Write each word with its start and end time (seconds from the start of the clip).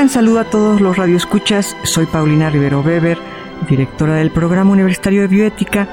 Gran 0.00 0.08
saludo 0.08 0.40
a 0.40 0.44
todos 0.44 0.80
los 0.80 0.96
radioescuchas. 0.96 1.76
Soy 1.82 2.06
Paulina 2.06 2.48
Rivero 2.48 2.80
Weber, 2.80 3.18
directora 3.68 4.14
del 4.14 4.30
Programa 4.30 4.70
Universitario 4.70 5.20
de 5.20 5.28
Bioética. 5.28 5.88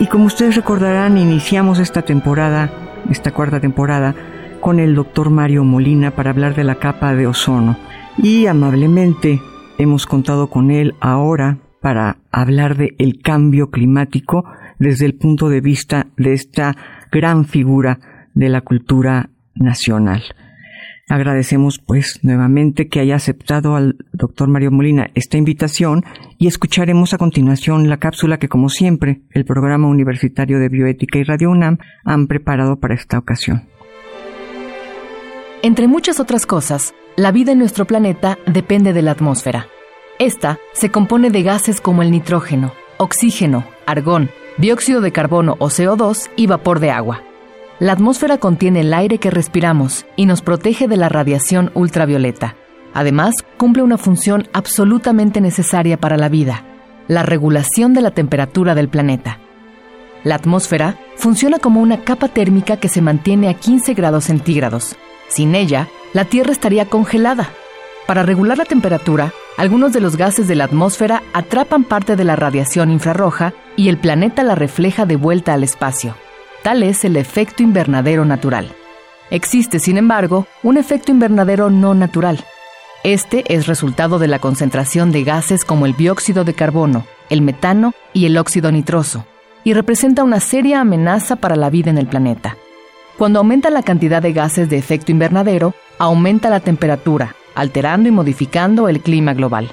Y 0.00 0.06
como 0.06 0.24
ustedes 0.24 0.56
recordarán, 0.56 1.18
iniciamos 1.18 1.78
esta 1.78 2.00
temporada, 2.00 2.72
esta 3.10 3.32
cuarta 3.32 3.60
temporada, 3.60 4.14
con 4.62 4.80
el 4.80 4.94
doctor 4.94 5.28
Mario 5.28 5.62
Molina 5.62 6.12
para 6.12 6.30
hablar 6.30 6.54
de 6.54 6.64
la 6.64 6.76
capa 6.76 7.14
de 7.14 7.26
ozono. 7.26 7.76
Y 8.16 8.46
amablemente 8.46 9.42
hemos 9.76 10.06
contado 10.06 10.48
con 10.48 10.70
él 10.70 10.94
ahora 11.00 11.58
para 11.82 12.16
hablar 12.32 12.78
de 12.78 12.94
el 12.98 13.20
cambio 13.20 13.70
climático 13.70 14.46
desde 14.78 15.04
el 15.04 15.16
punto 15.16 15.50
de 15.50 15.60
vista 15.60 16.06
de 16.16 16.32
esta 16.32 16.74
gran 17.12 17.44
figura 17.44 18.00
de 18.32 18.48
la 18.48 18.62
cultura 18.62 19.28
nacional. 19.54 20.22
Agradecemos 21.08 21.78
pues 21.78 22.20
nuevamente 22.22 22.88
que 22.88 23.00
haya 23.00 23.16
aceptado 23.16 23.76
al 23.76 23.96
doctor 24.12 24.48
Mario 24.48 24.70
Molina 24.70 25.10
esta 25.14 25.36
invitación 25.36 26.02
y 26.38 26.46
escucharemos 26.46 27.12
a 27.12 27.18
continuación 27.18 27.90
la 27.90 27.98
cápsula 27.98 28.38
que 28.38 28.48
como 28.48 28.70
siempre 28.70 29.20
el 29.30 29.44
programa 29.44 29.88
universitario 29.88 30.58
de 30.58 30.70
bioética 30.70 31.18
y 31.18 31.24
Radio 31.24 31.50
UNAM 31.50 31.78
han 32.04 32.26
preparado 32.26 32.76
para 32.76 32.94
esta 32.94 33.18
ocasión. 33.18 33.68
Entre 35.62 35.88
muchas 35.88 36.20
otras 36.20 36.46
cosas, 36.46 36.94
la 37.16 37.32
vida 37.32 37.52
en 37.52 37.58
nuestro 37.58 37.84
planeta 37.86 38.38
depende 38.46 38.92
de 38.92 39.02
la 39.02 39.10
atmósfera. 39.10 39.66
Esta 40.18 40.58
se 40.72 40.90
compone 40.90 41.30
de 41.30 41.42
gases 41.42 41.80
como 41.80 42.02
el 42.02 42.10
nitrógeno, 42.10 42.72
oxígeno, 42.96 43.64
argón, 43.86 44.30
dióxido 44.56 45.00
de 45.00 45.12
carbono 45.12 45.56
o 45.58 45.66
CO2 45.66 46.30
y 46.36 46.46
vapor 46.46 46.80
de 46.80 46.90
agua. 46.90 47.22
La 47.80 47.92
atmósfera 47.92 48.38
contiene 48.38 48.80
el 48.80 48.94
aire 48.94 49.18
que 49.18 49.32
respiramos 49.32 50.06
y 50.14 50.26
nos 50.26 50.42
protege 50.42 50.86
de 50.86 50.96
la 50.96 51.08
radiación 51.08 51.72
ultravioleta. 51.74 52.54
Además, 52.94 53.34
cumple 53.56 53.82
una 53.82 53.98
función 53.98 54.48
absolutamente 54.52 55.40
necesaria 55.40 55.96
para 55.96 56.16
la 56.16 56.28
vida, 56.28 56.62
la 57.08 57.24
regulación 57.24 57.92
de 57.92 58.00
la 58.00 58.12
temperatura 58.12 58.76
del 58.76 58.88
planeta. 58.88 59.40
La 60.22 60.36
atmósfera 60.36 61.00
funciona 61.16 61.58
como 61.58 61.80
una 61.80 62.04
capa 62.04 62.28
térmica 62.28 62.76
que 62.76 62.88
se 62.88 63.02
mantiene 63.02 63.48
a 63.48 63.54
15 63.54 63.94
grados 63.94 64.24
centígrados. 64.24 64.94
Sin 65.28 65.56
ella, 65.56 65.88
la 66.12 66.26
Tierra 66.26 66.52
estaría 66.52 66.86
congelada. 66.86 67.50
Para 68.06 68.22
regular 68.22 68.56
la 68.56 68.66
temperatura, 68.66 69.32
algunos 69.56 69.92
de 69.92 70.00
los 70.00 70.16
gases 70.16 70.46
de 70.46 70.54
la 70.54 70.64
atmósfera 70.64 71.24
atrapan 71.32 71.82
parte 71.82 72.14
de 72.14 72.24
la 72.24 72.36
radiación 72.36 72.92
infrarroja 72.92 73.52
y 73.74 73.88
el 73.88 73.98
planeta 73.98 74.44
la 74.44 74.54
refleja 74.54 75.06
de 75.06 75.16
vuelta 75.16 75.54
al 75.54 75.64
espacio. 75.64 76.14
Tal 76.64 76.82
es 76.82 77.04
el 77.04 77.18
efecto 77.18 77.62
invernadero 77.62 78.24
natural. 78.24 78.72
Existe, 79.28 79.78
sin 79.78 79.98
embargo, 79.98 80.46
un 80.62 80.78
efecto 80.78 81.12
invernadero 81.12 81.68
no 81.68 81.92
natural. 81.92 82.42
Este 83.02 83.44
es 83.54 83.66
resultado 83.66 84.18
de 84.18 84.28
la 84.28 84.38
concentración 84.38 85.12
de 85.12 85.24
gases 85.24 85.62
como 85.62 85.84
el 85.84 85.94
dióxido 85.94 86.42
de 86.42 86.54
carbono, 86.54 87.04
el 87.28 87.42
metano 87.42 87.92
y 88.14 88.24
el 88.24 88.38
óxido 88.38 88.72
nitroso, 88.72 89.26
y 89.62 89.74
representa 89.74 90.24
una 90.24 90.40
seria 90.40 90.80
amenaza 90.80 91.36
para 91.36 91.54
la 91.54 91.68
vida 91.68 91.90
en 91.90 91.98
el 91.98 92.06
planeta. 92.06 92.56
Cuando 93.18 93.40
aumenta 93.40 93.68
la 93.68 93.82
cantidad 93.82 94.22
de 94.22 94.32
gases 94.32 94.70
de 94.70 94.78
efecto 94.78 95.12
invernadero, 95.12 95.74
aumenta 95.98 96.48
la 96.48 96.60
temperatura, 96.60 97.36
alterando 97.54 98.08
y 98.08 98.12
modificando 98.12 98.88
el 98.88 99.00
clima 99.00 99.34
global. 99.34 99.70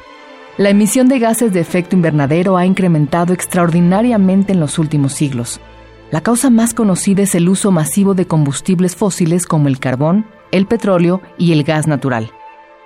La 0.57 0.71
emisión 0.71 1.07
de 1.07 1.19
gases 1.19 1.53
de 1.53 1.61
efecto 1.61 1.95
invernadero 1.95 2.57
ha 2.57 2.65
incrementado 2.65 3.31
extraordinariamente 3.31 4.51
en 4.51 4.59
los 4.59 4.77
últimos 4.77 5.13
siglos. 5.13 5.61
La 6.11 6.19
causa 6.19 6.49
más 6.49 6.73
conocida 6.73 7.23
es 7.23 7.35
el 7.35 7.47
uso 7.47 7.71
masivo 7.71 8.13
de 8.13 8.27
combustibles 8.27 8.97
fósiles 8.97 9.45
como 9.45 9.69
el 9.69 9.79
carbón, 9.79 10.25
el 10.51 10.65
petróleo 10.65 11.21
y 11.37 11.53
el 11.53 11.63
gas 11.63 11.87
natural. 11.87 12.31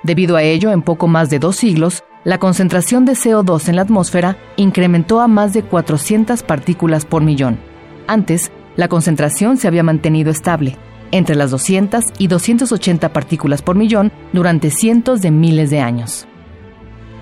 Debido 0.04 0.36
a 0.36 0.44
ello, 0.44 0.72
en 0.72 0.84
poco 0.84 1.08
más 1.08 1.32
de 1.32 1.40
dos 1.40 1.56
siglos, 1.56 2.04
la 2.24 2.38
concentración 2.38 3.04
de 3.04 3.14
CO2 3.14 3.68
en 3.68 3.78
la 3.78 3.82
atmósfera 3.82 4.38
incrementó 4.58 5.22
a 5.22 5.28
más 5.28 5.54
de 5.54 5.64
400 5.64 6.44
partículas 6.44 7.06
por 7.06 7.24
millón. 7.24 7.58
Antes, 8.06 8.52
la 8.76 8.90
concentración 8.90 9.58
se 9.58 9.68
había 9.68 9.82
mantenido 9.82 10.30
estable, 10.30 10.78
entre 11.10 11.36
las 11.36 11.50
200 11.50 12.04
y 12.20 12.28
280 12.28 13.12
partículas 13.12 13.64
por 13.64 13.76
millón 13.76 14.12
durante 14.34 14.70
cientos 14.70 15.24
de 15.24 15.32
miles 15.32 15.72
de 15.72 15.80
años. 15.80 16.28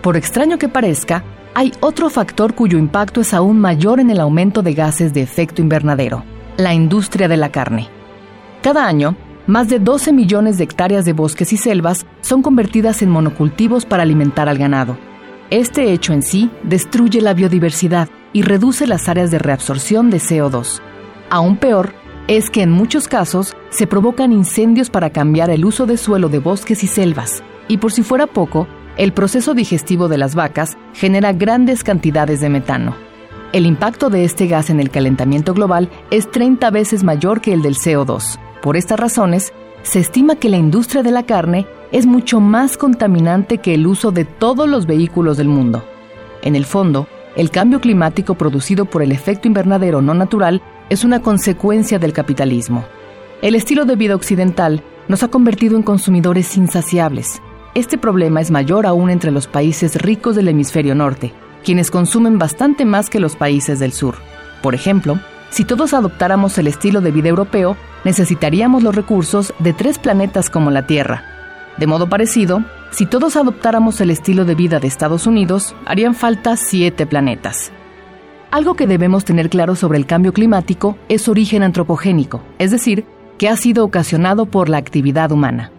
Por 0.01 0.17
extraño 0.17 0.57
que 0.57 0.67
parezca, 0.67 1.23
hay 1.55 1.71
otro 1.81 2.09
factor 2.09 2.55
cuyo 2.55 2.77
impacto 2.77 3.21
es 3.21 3.33
aún 3.33 3.59
mayor 3.59 3.99
en 3.99 4.09
el 4.09 4.19
aumento 4.19 4.61
de 4.63 4.73
gases 4.73 5.13
de 5.13 5.21
efecto 5.21 5.61
invernadero, 5.61 6.23
la 6.57 6.73
industria 6.73 7.27
de 7.27 7.37
la 7.37 7.51
carne. 7.51 7.89
Cada 8.61 8.87
año, 8.87 9.15
más 9.45 9.69
de 9.69 9.79
12 9.79 10.13
millones 10.13 10.57
de 10.57 10.63
hectáreas 10.63 11.05
de 11.05 11.13
bosques 11.13 11.53
y 11.53 11.57
selvas 11.57 12.05
son 12.21 12.41
convertidas 12.41 13.01
en 13.01 13.09
monocultivos 13.09 13.85
para 13.85 14.03
alimentar 14.03 14.49
al 14.49 14.57
ganado. 14.57 14.97
Este 15.49 15.91
hecho 15.91 16.13
en 16.13 16.23
sí 16.23 16.49
destruye 16.63 17.21
la 17.21 17.33
biodiversidad 17.33 18.09
y 18.31 18.41
reduce 18.41 18.87
las 18.87 19.07
áreas 19.07 19.29
de 19.29 19.39
reabsorción 19.39 20.09
de 20.09 20.17
CO2. 20.17 20.81
Aún 21.29 21.57
peor, 21.57 21.93
es 22.27 22.49
que 22.49 22.61
en 22.61 22.71
muchos 22.71 23.07
casos 23.07 23.53
se 23.69 23.85
provocan 23.85 24.31
incendios 24.31 24.89
para 24.89 25.09
cambiar 25.09 25.49
el 25.49 25.65
uso 25.65 25.85
de 25.85 25.97
suelo 25.97 26.29
de 26.29 26.39
bosques 26.39 26.83
y 26.83 26.87
selvas, 26.87 27.43
y 27.67 27.77
por 27.77 27.91
si 27.91 28.01
fuera 28.01 28.27
poco, 28.27 28.67
el 28.97 29.13
proceso 29.13 29.53
digestivo 29.53 30.07
de 30.07 30.17
las 30.17 30.35
vacas 30.35 30.77
genera 30.93 31.33
grandes 31.33 31.83
cantidades 31.83 32.41
de 32.41 32.49
metano. 32.49 32.95
El 33.51 33.65
impacto 33.65 34.09
de 34.09 34.23
este 34.23 34.47
gas 34.47 34.69
en 34.69 34.79
el 34.79 34.89
calentamiento 34.89 35.53
global 35.53 35.89
es 36.11 36.29
30 36.31 36.69
veces 36.71 37.03
mayor 37.03 37.41
que 37.41 37.53
el 37.53 37.61
del 37.61 37.75
CO2. 37.75 38.39
Por 38.61 38.77
estas 38.77 38.99
razones, 38.99 39.53
se 39.83 39.99
estima 39.99 40.35
que 40.35 40.49
la 40.49 40.57
industria 40.57 41.03
de 41.03 41.11
la 41.11 41.23
carne 41.23 41.67
es 41.91 42.05
mucho 42.05 42.39
más 42.39 42.77
contaminante 42.77 43.59
que 43.59 43.73
el 43.75 43.85
uso 43.85 44.11
de 44.11 44.25
todos 44.25 44.67
los 44.67 44.85
vehículos 44.85 45.37
del 45.37 45.49
mundo. 45.49 45.83
En 46.41 46.55
el 46.55 46.65
fondo, 46.65 47.07
el 47.35 47.51
cambio 47.51 47.81
climático 47.81 48.35
producido 48.35 48.85
por 48.85 49.03
el 49.03 49.11
efecto 49.11 49.47
invernadero 49.47 50.01
no 50.01 50.13
natural 50.13 50.61
es 50.89 51.03
una 51.03 51.21
consecuencia 51.21 51.99
del 51.99 52.13
capitalismo. 52.13 52.85
El 53.41 53.55
estilo 53.55 53.85
de 53.85 53.95
vida 53.95 54.15
occidental 54.15 54.83
nos 55.07 55.23
ha 55.23 55.27
convertido 55.27 55.75
en 55.75 55.83
consumidores 55.83 56.55
insaciables. 56.57 57.41
Este 57.75 57.97
problema 57.97 58.39
es 58.39 58.51
mayor 58.51 58.85
aún 58.85 59.09
entre 59.09 59.31
los 59.31 59.47
países 59.47 59.95
ricos 59.95 60.35
del 60.35 60.47
hemisferio 60.47 60.93
norte, 60.93 61.33
quienes 61.63 61.89
consumen 61.89 62.37
bastante 62.37 62.85
más 62.85 63.09
que 63.09 63.19
los 63.19 63.35
países 63.35 63.79
del 63.79 63.93
sur. 63.93 64.13
Por 64.61 64.75
ejemplo, 64.75 65.19
si 65.49 65.65
todos 65.65 65.95
adoptáramos 65.95 66.55
el 66.59 66.67
estilo 66.67 67.01
de 67.01 67.09
vida 67.09 67.29
europeo, 67.29 67.75
necesitaríamos 68.03 68.83
los 68.83 68.95
recursos 68.95 69.55
de 69.57 69.73
tres 69.73 69.97
planetas 69.97 70.51
como 70.51 70.69
la 70.69 70.85
Tierra. 70.85 71.23
De 71.77 71.87
modo 71.87 72.07
parecido, 72.07 72.63
si 72.91 73.07
todos 73.07 73.35
adoptáramos 73.35 73.99
el 74.01 74.11
estilo 74.11 74.45
de 74.45 74.53
vida 74.53 74.79
de 74.79 74.87
Estados 74.87 75.25
Unidos, 75.25 75.75
harían 75.87 76.13
falta 76.13 76.57
siete 76.57 77.07
planetas. 77.07 77.71
Algo 78.51 78.75
que 78.75 78.85
debemos 78.85 79.25
tener 79.25 79.49
claro 79.49 79.73
sobre 79.73 79.97
el 79.97 80.05
cambio 80.05 80.31
climático 80.31 80.95
es 81.09 81.23
su 81.23 81.31
origen 81.31 81.63
antropogénico, 81.63 82.43
es 82.59 82.69
decir, 82.69 83.03
que 83.39 83.49
ha 83.49 83.57
sido 83.57 83.83
ocasionado 83.83 84.45
por 84.45 84.69
la 84.69 84.77
actividad 84.77 85.31
humana. 85.31 85.71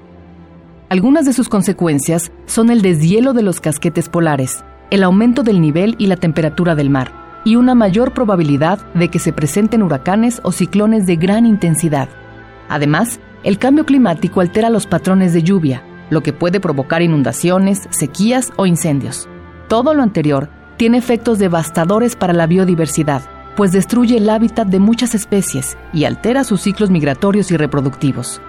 Algunas 0.94 1.26
de 1.26 1.32
sus 1.32 1.48
consecuencias 1.48 2.30
son 2.46 2.70
el 2.70 2.80
deshielo 2.80 3.32
de 3.32 3.42
los 3.42 3.60
casquetes 3.60 4.08
polares, 4.08 4.64
el 4.92 5.02
aumento 5.02 5.42
del 5.42 5.60
nivel 5.60 5.96
y 5.98 6.06
la 6.06 6.14
temperatura 6.14 6.76
del 6.76 6.88
mar, 6.88 7.40
y 7.44 7.56
una 7.56 7.74
mayor 7.74 8.14
probabilidad 8.14 8.78
de 8.94 9.08
que 9.08 9.18
se 9.18 9.32
presenten 9.32 9.82
huracanes 9.82 10.40
o 10.44 10.52
ciclones 10.52 11.04
de 11.04 11.16
gran 11.16 11.46
intensidad. 11.46 12.08
Además, 12.68 13.18
el 13.42 13.58
cambio 13.58 13.84
climático 13.84 14.40
altera 14.40 14.70
los 14.70 14.86
patrones 14.86 15.34
de 15.34 15.42
lluvia, 15.42 15.82
lo 16.10 16.22
que 16.22 16.32
puede 16.32 16.60
provocar 16.60 17.02
inundaciones, 17.02 17.88
sequías 17.90 18.52
o 18.54 18.64
incendios. 18.64 19.28
Todo 19.66 19.94
lo 19.94 20.02
anterior 20.04 20.48
tiene 20.76 20.98
efectos 20.98 21.40
devastadores 21.40 22.14
para 22.14 22.32
la 22.32 22.46
biodiversidad, 22.46 23.22
pues 23.56 23.72
destruye 23.72 24.18
el 24.18 24.30
hábitat 24.30 24.68
de 24.68 24.78
muchas 24.78 25.16
especies 25.16 25.76
y 25.92 26.04
altera 26.04 26.44
sus 26.44 26.60
ciclos 26.60 26.90
migratorios 26.90 27.50
y 27.50 27.56
reproductivos. 27.56 28.40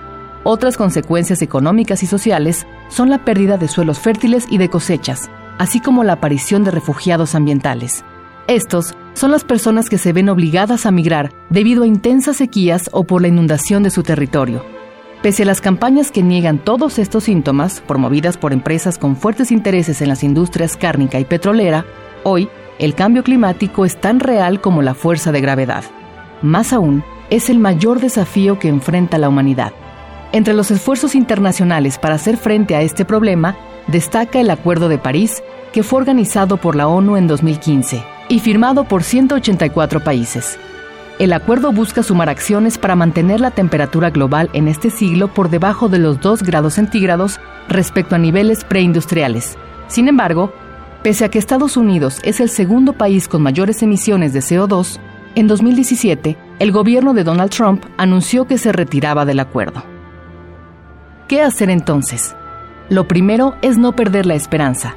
Otras 0.48 0.78
consecuencias 0.78 1.42
económicas 1.42 2.04
y 2.04 2.06
sociales 2.06 2.68
son 2.88 3.10
la 3.10 3.26
pérdida 3.26 3.58
de 3.58 3.68
suelos 3.68 3.98
fértiles 3.98 4.46
y 4.48 4.60
de 4.60 4.70
cosechas, 4.70 5.32
así 5.58 5.80
como 5.80 6.04
la 6.04 6.14
aparición 6.14 6.64
de 6.64 6.70
refugiados 6.70 7.34
ambientales. 7.34 8.06
Estos 8.48 8.94
son 9.16 9.32
las 9.32 9.44
personas 9.44 9.90
que 9.90 9.98
se 9.98 10.14
ven 10.14 10.30
obligadas 10.30 10.86
a 10.86 10.92
migrar 10.92 11.32
debido 11.50 11.82
a 11.82 11.88
intensas 11.88 12.38
sequías 12.38 12.92
o 12.94 13.06
por 13.06 13.24
la 13.24 13.28
inundación 13.28 13.82
de 13.82 13.90
su 13.90 14.04
territorio. 14.04 14.64
Pese 15.24 15.42
a 15.42 15.46
las 15.48 15.62
campañas 15.62 16.12
que 16.12 16.22
niegan 16.22 16.60
todos 16.60 17.00
estos 17.00 17.24
síntomas, 17.24 17.82
promovidas 17.82 18.38
por 18.38 18.54
empresas 18.54 19.00
con 19.00 19.16
fuertes 19.16 19.52
intereses 19.52 20.00
en 20.04 20.10
las 20.10 20.24
industrias 20.24 20.78
cárnica 20.78 21.20
y 21.20 21.26
petrolera, 21.26 21.88
hoy 22.24 22.50
el 22.78 22.94
cambio 22.94 23.24
climático 23.24 23.84
es 23.84 24.00
tan 24.00 24.20
real 24.20 24.62
como 24.62 24.84
la 24.84 24.94
fuerza 24.94 25.32
de 25.32 25.42
gravedad. 25.42 25.86
Más 26.44 26.72
aún, 26.72 27.04
es 27.32 27.50
el 27.50 27.58
mayor 27.58 28.00
desafío 28.00 28.60
que 28.60 28.68
enfrenta 28.68 29.18
la 29.18 29.28
humanidad. 29.28 29.74
Entre 30.32 30.54
los 30.54 30.72
esfuerzos 30.72 31.16
internacionales 31.16 31.98
para 31.98 32.16
hacer 32.16 32.38
frente 32.38 32.76
a 32.76 32.82
este 32.82 33.06
problema, 33.06 33.56
destaca 33.88 34.40
el 34.40 34.50
Acuerdo 34.50 34.90
de 34.90 34.98
París, 34.98 35.44
que 35.72 35.84
fue 35.84 36.00
organizado 36.00 36.58
por 36.58 36.76
la 36.76 36.88
ONU 36.88 37.18
en 37.18 37.28
2015 37.28 38.04
y 38.30 38.40
firmado 38.40 38.86
por 38.86 39.04
184 39.04 40.04
países. 40.04 40.58
El 41.18 41.32
acuerdo 41.32 41.72
busca 41.72 42.04
sumar 42.04 42.28
acciones 42.28 42.78
para 42.78 42.96
mantener 42.96 43.40
la 43.40 43.52
temperatura 43.52 44.10
global 44.10 44.50
en 44.52 44.68
este 44.68 44.90
siglo 44.90 45.34
por 45.34 45.50
debajo 45.50 45.88
de 45.88 46.00
los 46.00 46.20
2 46.20 46.44
grados 46.44 46.74
centígrados 46.74 47.40
respecto 47.70 48.16
a 48.16 48.18
niveles 48.18 48.66
preindustriales. 48.66 49.58
Sin 49.88 50.10
embargo, 50.10 50.54
pese 51.04 51.24
a 51.24 51.30
que 51.30 51.40
Estados 51.40 51.78
Unidos 51.78 52.20
es 52.24 52.42
el 52.42 52.50
segundo 52.50 52.94
país 52.94 53.30
con 53.30 53.42
mayores 53.42 53.82
emisiones 53.82 54.34
de 54.34 54.42
CO2, 54.42 55.00
en 55.36 55.48
2017 55.48 56.38
el 56.60 56.72
gobierno 56.72 57.14
de 57.14 57.24
Donald 57.24 57.52
Trump 57.52 57.86
anunció 57.98 58.46
que 58.46 58.58
se 58.58 58.72
retiraba 58.72 59.26
del 59.26 59.40
acuerdo. 59.40 59.95
¿Qué 61.28 61.42
hacer 61.42 61.72
entonces? 61.72 62.36
Lo 62.88 63.08
primero 63.08 63.56
es 63.64 63.80
no 63.80 63.96
perder 63.96 64.28
la 64.28 64.36
esperanza. 64.36 64.96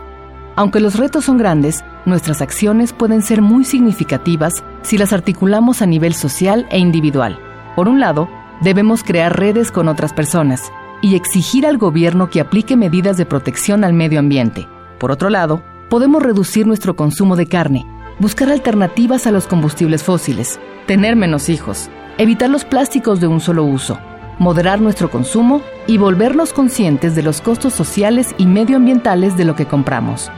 Aunque 0.57 0.79
los 0.79 0.97
retos 0.97 1.25
son 1.25 1.39
grandes, 1.39 1.87
nuestras 2.05 2.43
acciones 2.43 2.93
pueden 2.93 3.23
ser 3.23 3.41
muy 3.41 3.65
significativas 3.65 4.63
si 4.83 4.99
las 4.99 5.15
articulamos 5.15 5.81
a 5.81 5.87
nivel 5.87 6.13
social 6.13 6.67
e 6.71 6.79
individual. 6.79 7.39
Por 7.77 7.89
un 7.89 7.99
lado, 7.99 8.29
debemos 8.61 9.05
crear 9.05 9.39
redes 9.39 9.73
con 9.73 9.89
otras 9.89 10.13
personas 10.13 10.71
y 11.01 11.15
exigir 11.15 11.67
al 11.67 11.79
gobierno 11.79 12.29
que 12.29 12.43
aplique 12.43 12.77
medidas 12.77 13.17
de 13.17 13.25
protección 13.25 13.83
al 13.83 13.95
medio 13.95 14.19
ambiente. 14.19 14.69
Por 14.99 15.11
otro 15.11 15.31
lado, 15.31 15.63
podemos 15.89 16.23
reducir 16.23 16.67
nuestro 16.67 16.95
consumo 16.95 17.37
de 17.37 17.47
carne, 17.47 17.87
buscar 18.19 18.51
alternativas 18.51 19.27
a 19.27 19.31
los 19.31 19.47
combustibles 19.47 20.03
fósiles, 20.03 20.61
tener 20.87 21.17
menos 21.17 21.49
hijos, 21.49 21.89
evitar 22.19 22.51
los 22.51 22.67
plásticos 22.67 23.19
de 23.19 23.29
un 23.29 23.41
solo 23.41 23.65
uso, 23.65 23.99
moderar 24.39 24.81
nuestro 24.81 25.11
consumo 25.11 25.63
y 25.87 25.99
volvernos 25.99 26.53
conscientes 26.53 27.15
de 27.15 27.23
los 27.23 27.41
costos 27.41 27.73
sociales 27.73 28.35
y 28.39 28.47
medioambientales 28.47 29.37
de 29.37 29.45
lo 29.45 29.55
que 29.55 29.67
compramos. 29.67 30.31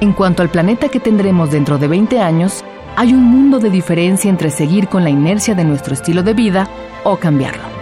En 0.00 0.12
cuanto 0.12 0.42
al 0.42 0.50
planeta 0.50 0.88
que 0.88 1.00
tendremos 1.00 1.50
dentro 1.50 1.78
de 1.78 1.88
20 1.88 2.20
años, 2.20 2.64
hay 2.96 3.12
un 3.12 3.24
mundo 3.24 3.58
de 3.58 3.70
diferencia 3.70 4.30
entre 4.30 4.50
seguir 4.50 4.88
con 4.88 5.02
la 5.02 5.10
inercia 5.10 5.54
de 5.54 5.64
nuestro 5.64 5.94
estilo 5.94 6.22
de 6.22 6.34
vida 6.34 6.68
o 7.02 7.16
cambiarlo. 7.16 7.74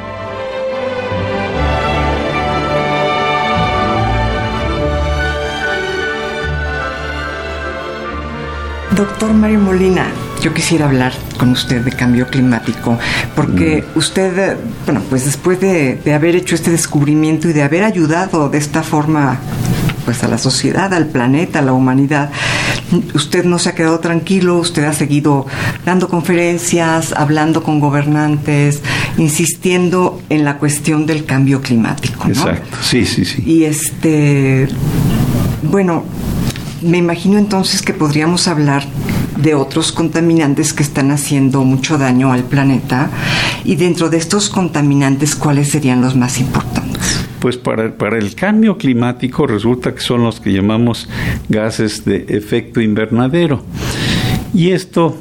Doctor 8.97 9.33
Mario 9.33 9.61
Molina, 9.61 10.07
yo 10.43 10.53
quisiera 10.53 10.87
hablar 10.87 11.13
con 11.39 11.51
usted 11.51 11.83
de 11.83 11.93
cambio 11.93 12.27
climático, 12.27 12.99
porque 13.37 13.85
mm. 13.95 13.99
usted, 13.99 14.57
bueno, 14.85 15.01
pues 15.09 15.25
después 15.25 15.61
de, 15.61 15.95
de 16.05 16.15
haber 16.15 16.35
hecho 16.35 16.55
este 16.55 16.71
descubrimiento 16.71 17.49
y 17.49 17.53
de 17.53 17.63
haber 17.63 17.85
ayudado 17.85 18.49
de 18.49 18.59
esta 18.59 18.83
forma 18.83 19.39
pues 20.05 20.25
a 20.25 20.29
la 20.29 20.39
sociedad, 20.39 20.93
al 20.93 21.07
planeta, 21.07 21.61
a 21.61 21.63
la 21.63 21.73
humanidad. 21.73 22.31
Usted 23.15 23.45
no 23.45 23.59
se 23.61 23.69
ha 23.69 23.75
quedado 23.75 24.01
tranquilo, 24.01 24.59
usted 24.59 24.85
ha 24.85 24.93
seguido 24.93 25.47
dando 25.85 26.09
conferencias, 26.09 27.13
hablando 27.13 27.63
con 27.63 27.79
gobernantes, 27.81 28.83
insistiendo 29.17 30.21
en 30.29 30.45
la 30.45 30.59
cuestión 30.59 31.07
del 31.07 31.25
cambio 31.25 31.63
climático. 31.63 32.27
Exacto, 32.27 32.79
sí, 32.83 33.07
sí, 33.07 33.25
sí. 33.25 33.43
Y 33.47 33.65
este, 33.65 34.69
bueno, 35.63 36.05
me 36.83 36.99
imagino 36.99 37.39
entonces 37.39 37.81
que 37.83 37.95
podríamos 37.95 38.49
hablar 38.49 38.85
de 39.37 39.55
otros 39.55 39.93
contaminantes 39.93 40.73
que 40.73 40.83
están 40.83 41.11
haciendo 41.11 41.63
mucho 41.65 41.99
daño 41.99 42.33
al 42.33 42.45
planeta 42.45 43.11
y 43.65 43.77
dentro 43.77 44.11
de 44.11 44.19
estos 44.19 44.49
contaminantes, 44.49 45.35
¿cuáles 45.35 45.71
serían 45.71 46.01
los 46.01 46.17
más 46.17 46.39
importantes? 46.39 47.25
Pues 47.41 47.57
para, 47.57 47.97
para 47.97 48.19
el 48.19 48.35
cambio 48.35 48.79
climático 48.79 49.47
resulta 49.47 49.95
que 49.95 50.01
son 50.01 50.23
los 50.23 50.41
que 50.41 50.53
llamamos 50.53 51.09
gases 51.49 52.05
de 52.05 52.27
efecto 52.29 52.81
invernadero. 52.81 53.65
Y 54.55 54.71
esto, 54.71 55.17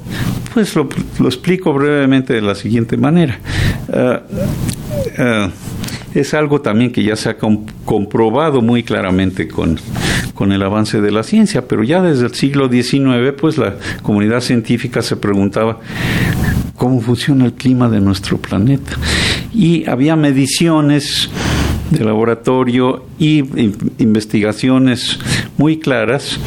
pues 0.53 0.75
lo, 0.75 0.87
explico 1.25 1.73
brevemente 1.73 2.33
de 2.33 2.41
la 2.41 2.55
siguiente 2.55 2.97
manera. 2.97 3.39
Ah, 3.91 4.21
ah, 5.17 5.49
es 6.13 6.33
algo 6.33 6.59
también 6.61 6.91
que 6.91 7.03
ya 7.03 7.15
se 7.15 7.29
ha 7.29 7.37
comprobado 7.85 8.61
muy 8.61 8.83
claramente 8.83 9.47
con, 9.47 9.79
con 10.33 10.51
el 10.51 10.63
avance 10.63 11.01
de 11.01 11.11
la 11.11 11.23
ciencia, 11.23 11.67
pero 11.67 11.83
ya 11.83 12.01
desde 12.01 12.25
el 12.25 12.33
siglo 12.33 12.69
XIX, 12.69 13.33
pues 13.39 13.57
la 13.57 13.75
comunidad 14.01 14.41
científica 14.41 15.01
se 15.01 15.15
preguntaba 15.17 15.79
cómo 16.75 17.01
funciona 17.01 17.45
el 17.45 17.53
clima 17.53 17.89
de 17.89 18.01
nuestro 18.01 18.37
planeta. 18.37 18.93
Y 19.53 19.87
había 19.89 20.15
mediciones 20.15 21.29
de 21.91 22.05
laboratorio 22.05 23.05
y 23.19 23.39
investigaciones 23.97 25.19
muy 25.57 25.77
claras 25.77 26.39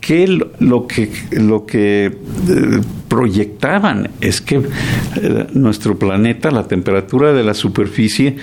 que 0.00 0.26
lo 0.26 0.86
que 0.86 1.12
lo 1.32 1.64
que 1.64 2.06
eh, 2.06 2.80
proyectaban 3.08 4.10
es 4.20 4.40
que 4.40 4.56
eh, 4.56 5.46
nuestro 5.52 5.98
planeta, 5.98 6.50
la 6.50 6.68
temperatura 6.68 7.32
de 7.32 7.42
la 7.42 7.54
superficie, 7.54 8.36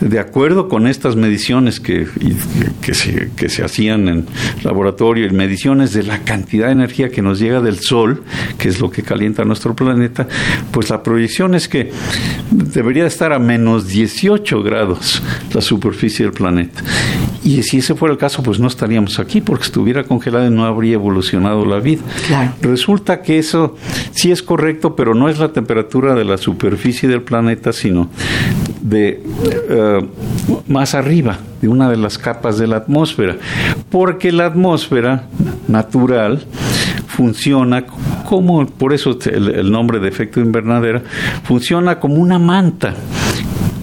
de 0.00 0.18
acuerdo 0.18 0.68
con 0.68 0.86
estas 0.86 1.16
mediciones 1.16 1.80
que, 1.80 2.06
que, 2.80 2.94
se, 2.94 3.30
que 3.36 3.48
se 3.48 3.64
hacían 3.64 4.08
en 4.08 4.26
laboratorio 4.62 5.26
y 5.26 5.30
mediciones 5.30 5.92
de 5.92 6.04
la 6.04 6.20
cantidad 6.20 6.66
de 6.66 6.72
energía 6.72 7.10
que 7.10 7.22
nos 7.22 7.38
llega 7.38 7.60
del 7.60 7.80
Sol, 7.80 8.22
que 8.58 8.68
es 8.68 8.80
lo 8.80 8.90
que 8.90 9.02
calienta 9.02 9.44
nuestro 9.44 9.74
planeta, 9.74 10.28
pues 10.70 10.90
la 10.90 11.02
proyección 11.02 11.54
es 11.54 11.68
que 11.68 11.90
debería 12.50 13.06
estar 13.06 13.32
a 13.32 13.38
menos 13.38 13.88
18 13.88 14.62
grados 14.62 15.22
la 15.52 15.60
superficie 15.60 16.24
del 16.24 16.34
planeta. 16.34 16.82
Y 17.42 17.62
si 17.62 17.78
ese 17.78 17.94
fuera 17.94 18.12
el 18.12 18.18
caso, 18.18 18.42
pues 18.42 18.58
no 18.58 18.68
estaríamos 18.68 19.18
aquí, 19.18 19.40
porque 19.40 19.64
estuviera 19.64 20.04
congelada 20.04 20.46
y 20.46 20.50
no 20.50 20.64
habría 20.64 20.94
evolucionado 20.94 21.66
la 21.66 21.78
vida. 21.78 22.02
Resulta 22.62 23.20
que 23.20 23.38
eso 23.38 23.76
sí 24.12 24.30
es 24.30 24.42
correcto, 24.42 24.96
pero 24.96 25.14
no 25.14 25.28
es 25.28 25.38
la 25.38 25.52
temperatura 25.52 26.14
de 26.14 26.24
la 26.24 26.36
superficie 26.36 27.08
del 27.08 27.22
planeta, 27.22 27.72
sino 27.72 28.08
de 28.80 29.22
eh, 29.68 30.08
más 30.68 30.94
arriba, 30.94 31.38
de 31.60 31.68
una 31.68 31.90
de 31.90 31.96
las 31.96 32.18
capas 32.18 32.58
de 32.58 32.66
la 32.66 32.76
atmósfera, 32.76 33.36
porque 33.90 34.32
la 34.32 34.46
atmósfera 34.46 35.28
natural 35.68 36.44
funciona 37.06 37.86
como, 38.26 38.66
por 38.66 38.92
eso 38.92 39.16
el, 39.26 39.70
nombre 39.70 40.00
de 40.00 40.08
efecto 40.08 40.40
invernadero, 40.40 41.02
funciona 41.44 42.00
como 42.00 42.16
una 42.16 42.38
manta 42.38 42.94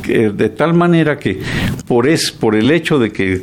de 0.01 0.49
tal 0.49 0.73
manera 0.73 1.17
que 1.17 1.39
por, 1.87 2.07
es, 2.07 2.31
por 2.31 2.55
el 2.55 2.71
hecho 2.71 2.99
de 2.99 3.11
que 3.11 3.41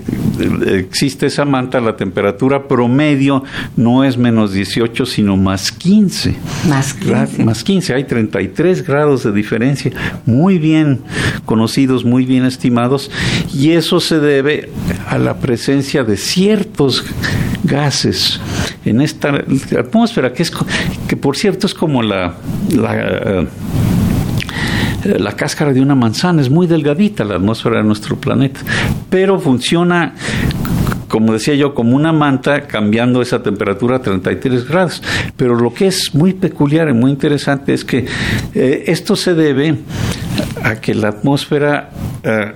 existe 0.67 1.27
esa 1.27 1.45
manta, 1.45 1.81
la 1.81 1.97
temperatura 1.97 2.69
promedio 2.69 3.45
no 3.77 4.05
es 4.05 4.17
menos 4.17 4.53
18, 4.53 5.07
sino 5.07 5.37
más 5.37 5.73
15. 5.73 6.35
Más 6.69 6.95
15. 6.95 7.45
Más 7.45 7.65
15, 7.65 7.95
hay 7.95 8.05
33 8.05 8.87
grados 8.87 9.25
de 9.25 9.33
diferencia, 9.33 9.93
muy 10.27 10.59
bien 10.59 11.01
conocidos, 11.45 12.05
muy 12.05 12.25
bien 12.25 12.45
estimados, 12.45 13.11
y 13.53 13.71
eso 13.71 14.01
se 14.01 14.19
debe 14.19 14.71
a 15.09 15.19
la 15.19 15.39
presencia 15.39 16.05
de 16.05 16.17
ciertos 16.17 17.05
gases 17.65 18.41
en 18.85 19.01
esta 19.01 19.31
atmósfera, 19.79 20.33
que, 20.33 20.43
es, 20.43 20.53
que 21.09 21.17
por 21.17 21.37
cierto 21.37 21.67
es 21.67 21.75
como 21.75 22.03
la, 22.03 22.37
la 22.75 22.97
eh, 22.97 23.47
la 25.19 25.33
cáscara 25.33 25.73
de 25.73 25.81
una 25.81 25.95
manzana, 25.95 26.43
es 26.43 26.51
muy 26.51 26.67
delgadita 26.67 27.25
la 27.25 27.37
atmósfera 27.37 27.79
de 27.79 27.85
nuestro 27.85 28.17
planeta, 28.17 28.61
pero 29.09 29.39
funciona 29.39 30.15
como 31.09 31.33
decía 31.33 31.55
yo, 31.55 31.75
como 31.75 31.97
una 31.97 32.13
manta 32.13 32.67
cambiando 32.67 33.23
esa 33.23 33.43
temperatura 33.43 33.97
a 33.97 34.03
33 34.03 34.69
grados. 34.69 35.03
Pero 35.37 35.55
lo 35.55 35.73
que 35.73 35.87
es 35.87 36.15
muy 36.15 36.35
peculiar 36.35 36.89
y 36.91 36.93
muy 36.93 37.11
interesante 37.11 37.73
es 37.73 37.83
que 37.83 38.05
eh, 38.55 38.85
esto 38.87 39.17
se 39.17 39.33
debe 39.33 39.77
a 40.63 40.77
que 40.77 40.95
la 40.95 41.09
atmósfera 41.09 41.91
eh, 42.23 42.53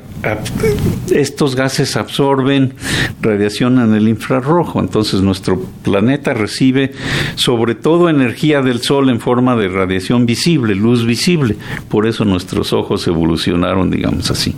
estos 1.10 1.56
gases 1.56 1.96
absorben 1.96 2.74
radiación 3.20 3.78
en 3.80 3.94
el 3.94 4.08
infrarrojo, 4.08 4.80
entonces 4.80 5.20
nuestro 5.20 5.60
planeta 5.82 6.32
recibe 6.34 6.92
sobre 7.34 7.74
todo 7.74 8.08
energía 8.08 8.62
del 8.62 8.80
Sol 8.80 9.10
en 9.10 9.20
forma 9.20 9.56
de 9.56 9.68
radiación 9.68 10.26
visible, 10.26 10.74
luz 10.74 11.04
visible, 11.04 11.56
por 11.88 12.06
eso 12.06 12.24
nuestros 12.24 12.72
ojos 12.72 13.06
evolucionaron, 13.06 13.90
digamos 13.90 14.30
así. 14.30 14.54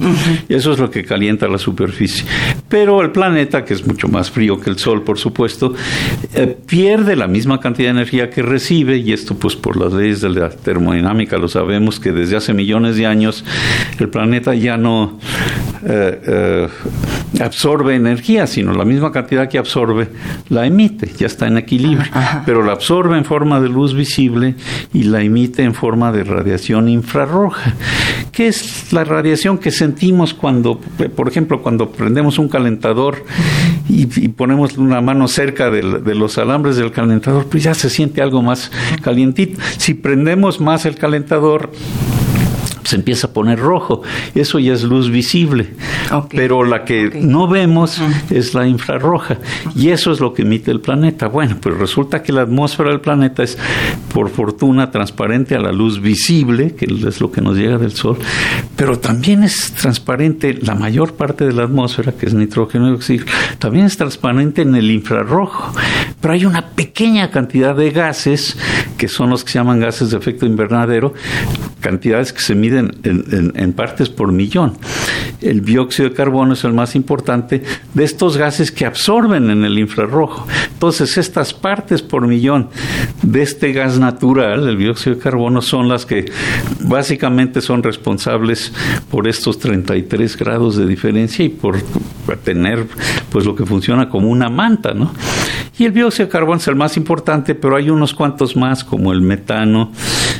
Eso 0.49 0.73
es 0.73 0.78
lo 0.78 0.90
que 0.90 1.04
calienta 1.04 1.49
la 1.49 1.59
superficie. 1.59 2.25
Pero 2.68 3.02
el 3.02 3.11
planeta, 3.11 3.64
que 3.64 3.75
es 3.75 3.87
mucho 3.87 4.09
más 4.09 4.30
frío 4.30 4.61
que 4.61 4.71
el 4.71 4.78
Sol, 4.78 5.02
por 5.02 5.18
supuesto, 5.18 5.75
eh, 6.35 6.56
pierde 6.66 7.16
la 7.16 7.26
misma 7.26 7.61
cantidad 7.61 7.88
de 7.88 8.00
energía 8.00 8.30
que 8.30 8.42
recibe, 8.42 8.99
y 8.99 9.12
esto 9.12 9.35
pues 9.35 9.56
por 9.56 9.76
las 9.76 9.92
leyes 9.92 10.21
de 10.21 10.30
la 10.30 10.50
termodinámica 10.50 11.38
lo 11.38 11.49
sabemos 11.49 12.00
que 12.00 12.12
desde 12.12 12.37
hace 12.37 12.52
millones 12.52 12.97
de 12.97 13.06
años 13.06 13.44
el 13.99 14.09
planeta 14.09 14.54
ya 14.54 14.76
no 14.76 15.18
eh, 15.87 16.20
eh, 16.26 16.68
absorbe 17.42 17.94
energía, 17.94 18.46
sino 18.46 18.73
la 18.73 18.84
misma 18.84 19.12
cantidad 19.12 19.49
que 19.49 19.58
absorbe 19.58 20.08
la 20.49 20.66
emite, 20.66 21.11
ya 21.18 21.26
está 21.26 21.46
en 21.46 21.58
equilibrio, 21.58 22.11
pero 22.46 22.62
la 22.62 22.73
absorbe 22.73 23.18
en 23.18 23.25
forma 23.25 23.61
de 23.61 23.68
luz 23.68 23.94
visible 23.94 24.54
y 24.92 25.04
la 25.04 25.23
emite 25.23 25.62
en 25.62 25.75
forma 25.75 26.12
de 26.12 26.25
radiación 26.25 26.88
infrarroja, 26.88 27.75
que 28.32 28.46
es 28.49 28.92
la 28.92 29.04
radiación 29.04 29.58
que 29.58 29.70
sentimos 29.70 30.32
cuando, 30.32 30.78
por 30.78 31.28
ejemplo, 31.28 31.61
cuando 31.61 31.90
prendemos 31.90 32.38
un 32.38 32.49
calentador 32.49 33.25
y, 33.88 34.06
ponemos 34.28 34.76
una 34.78 35.00
mano 35.00 35.28
cerca 35.28 35.70
de, 35.70 36.00
de, 36.00 36.14
los 36.14 36.38
alambres 36.38 36.76
del 36.76 36.92
calentador, 36.92 37.46
pues 37.46 37.62
ya 37.62 37.75
se 37.75 37.90
siente 37.90 38.23
algo 38.23 38.42
más 38.42 38.70
calientito. 39.02 39.61
Si 39.76 39.94
prendemos 39.94 40.61
más 40.61 40.87
el 40.87 40.96
calentador, 40.96 41.70
se 42.84 42.96
empieza 42.96 43.28
a 43.28 43.32
poner 43.32 43.58
rojo. 43.58 44.02
Eso 44.34 44.58
ya 44.58 44.72
es 44.72 44.84
luz 44.84 45.10
visible. 45.10 45.74
Pero 46.30 46.64
la 46.64 46.84
que 46.84 47.10
no 47.20 47.48
vemos 47.48 48.00
es 48.30 48.54
la 48.54 48.66
infrarroja. 48.66 49.38
Y 49.74 49.88
eso 49.88 50.12
es 50.12 50.20
lo 50.20 50.34
que 50.34 50.42
emite 50.42 50.70
el 50.70 50.80
planeta. 50.80 51.28
Bueno, 51.28 51.56
pues 51.60 51.76
resulta 51.76 52.22
que 52.22 52.32
la 52.32 52.42
atmósfera 52.42 52.90
del 52.90 53.00
planeta 53.00 53.42
es, 53.42 53.58
por 54.12 54.30
fortuna, 54.30 54.90
transparente 54.90 55.54
a 55.54 55.60
la 55.60 55.72
luz 55.72 56.00
visible, 56.00 56.74
que 56.74 56.86
es 56.86 57.20
lo 57.20 57.30
que 57.30 57.40
nos 57.40 57.56
llega 57.56 57.78
del 57.78 57.92
Sol. 57.92 58.18
Pero 58.76 58.98
también 58.98 59.44
es 59.44 59.72
transparente 59.72 60.58
la 60.60 60.74
mayor 60.74 61.14
parte 61.14 61.44
de 61.44 61.52
la 61.52 61.64
atmósfera, 61.64 62.12
que 62.12 62.26
es 62.26 62.34
nitrógeno 62.34 62.90
y 62.90 62.94
oxígeno. 62.94 63.30
También 63.58 63.86
es 63.86 63.96
transparente 63.96 64.62
en 64.62 64.74
el 64.74 64.90
infrarrojo. 64.90 65.74
Pero 66.24 66.32
hay 66.32 66.46
una 66.46 66.70
pequeña 66.70 67.30
cantidad 67.30 67.76
de 67.76 67.90
gases, 67.90 68.56
que 68.96 69.08
son 69.08 69.28
los 69.28 69.44
que 69.44 69.52
se 69.52 69.58
llaman 69.58 69.78
gases 69.78 70.08
de 70.08 70.16
efecto 70.16 70.46
invernadero, 70.46 71.12
cantidades 71.80 72.32
que 72.32 72.40
se 72.40 72.54
miden 72.54 72.92
en, 73.04 73.72
partes 73.74 74.08
por 74.08 74.32
millón. 74.32 74.78
El 75.44 75.62
dióxido 75.62 76.08
de 76.08 76.14
carbono 76.14 76.54
es 76.54 76.64
el 76.64 76.72
más 76.72 76.96
importante 76.96 77.62
de 77.92 78.04
estos 78.04 78.38
gases 78.38 78.72
que 78.72 78.86
absorben 78.86 79.50
en 79.50 79.62
el 79.64 79.78
infrarrojo. 79.78 80.46
Entonces, 80.72 81.18
estas 81.18 81.52
partes 81.52 82.00
por 82.00 82.26
millón 82.26 82.70
de 83.22 83.42
este 83.42 83.72
gas 83.74 83.98
natural, 83.98 84.66
el 84.66 84.78
dióxido 84.78 85.16
de 85.16 85.22
carbono, 85.22 85.60
son 85.60 85.86
las 85.86 86.06
que 86.06 86.24
básicamente 86.80 87.60
son 87.60 87.82
responsables 87.82 88.72
por 89.10 89.28
estos 89.28 89.58
33 89.58 90.34
grados 90.38 90.76
de 90.76 90.86
diferencia 90.86 91.44
y 91.44 91.50
por 91.50 91.76
tener 92.42 92.86
pues 93.30 93.44
lo 93.44 93.54
que 93.54 93.66
funciona 93.66 94.08
como 94.08 94.30
una 94.30 94.48
manta, 94.48 94.94
¿no? 94.94 95.12
Y 95.78 95.84
el 95.84 95.92
dióxido 95.92 96.26
de 96.26 96.32
carbono 96.32 96.56
es 96.56 96.68
el 96.68 96.76
más 96.76 96.96
importante, 96.96 97.54
pero 97.54 97.76
hay 97.76 97.90
unos 97.90 98.14
cuantos 98.14 98.56
más 98.56 98.82
como 98.82 99.12
el 99.12 99.20
metano, 99.20 99.92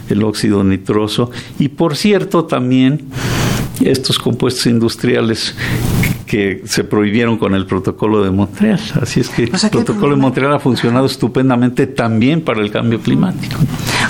el 0.09 0.23
óxido 0.23 0.65
nitroso 0.65 1.31
y 1.59 1.69
por 1.69 1.95
cierto 1.95 2.45
también 2.45 3.11
estos 3.81 4.19
compuestos 4.19 4.67
industriales 4.67 5.55
que 6.27 6.63
se 6.65 6.85
prohibieron 6.85 7.39
con 7.39 7.55
el 7.55 7.67
protocolo 7.67 8.23
de 8.25 8.31
Montreal. 8.31 8.81
Así 9.01 9.21
es 9.21 9.29
que 9.29 9.45
el 9.45 9.51
protocolo 9.51 10.17
de 10.17 10.21
Montreal 10.21 10.55
ha 10.55 10.59
funcionado 10.59 11.07
estupendamente 11.07 11.87
también 11.87 12.43
para 12.43 12.61
el 12.61 12.71
cambio 12.71 13.01
climático. 13.01 13.57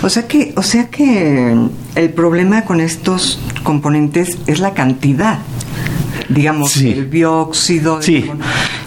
O 0.02 0.08
sea 0.08 0.26
que, 0.26 0.52
o 0.56 0.62
sea 0.62 0.88
que 0.90 1.54
el 1.94 2.10
problema 2.10 2.64
con 2.64 2.80
estos 2.80 3.38
componentes 3.62 4.38
es 4.46 4.60
la 4.60 4.74
cantidad 4.74 5.38
digamos, 6.28 6.76
el 6.76 7.10
dióxido, 7.10 8.00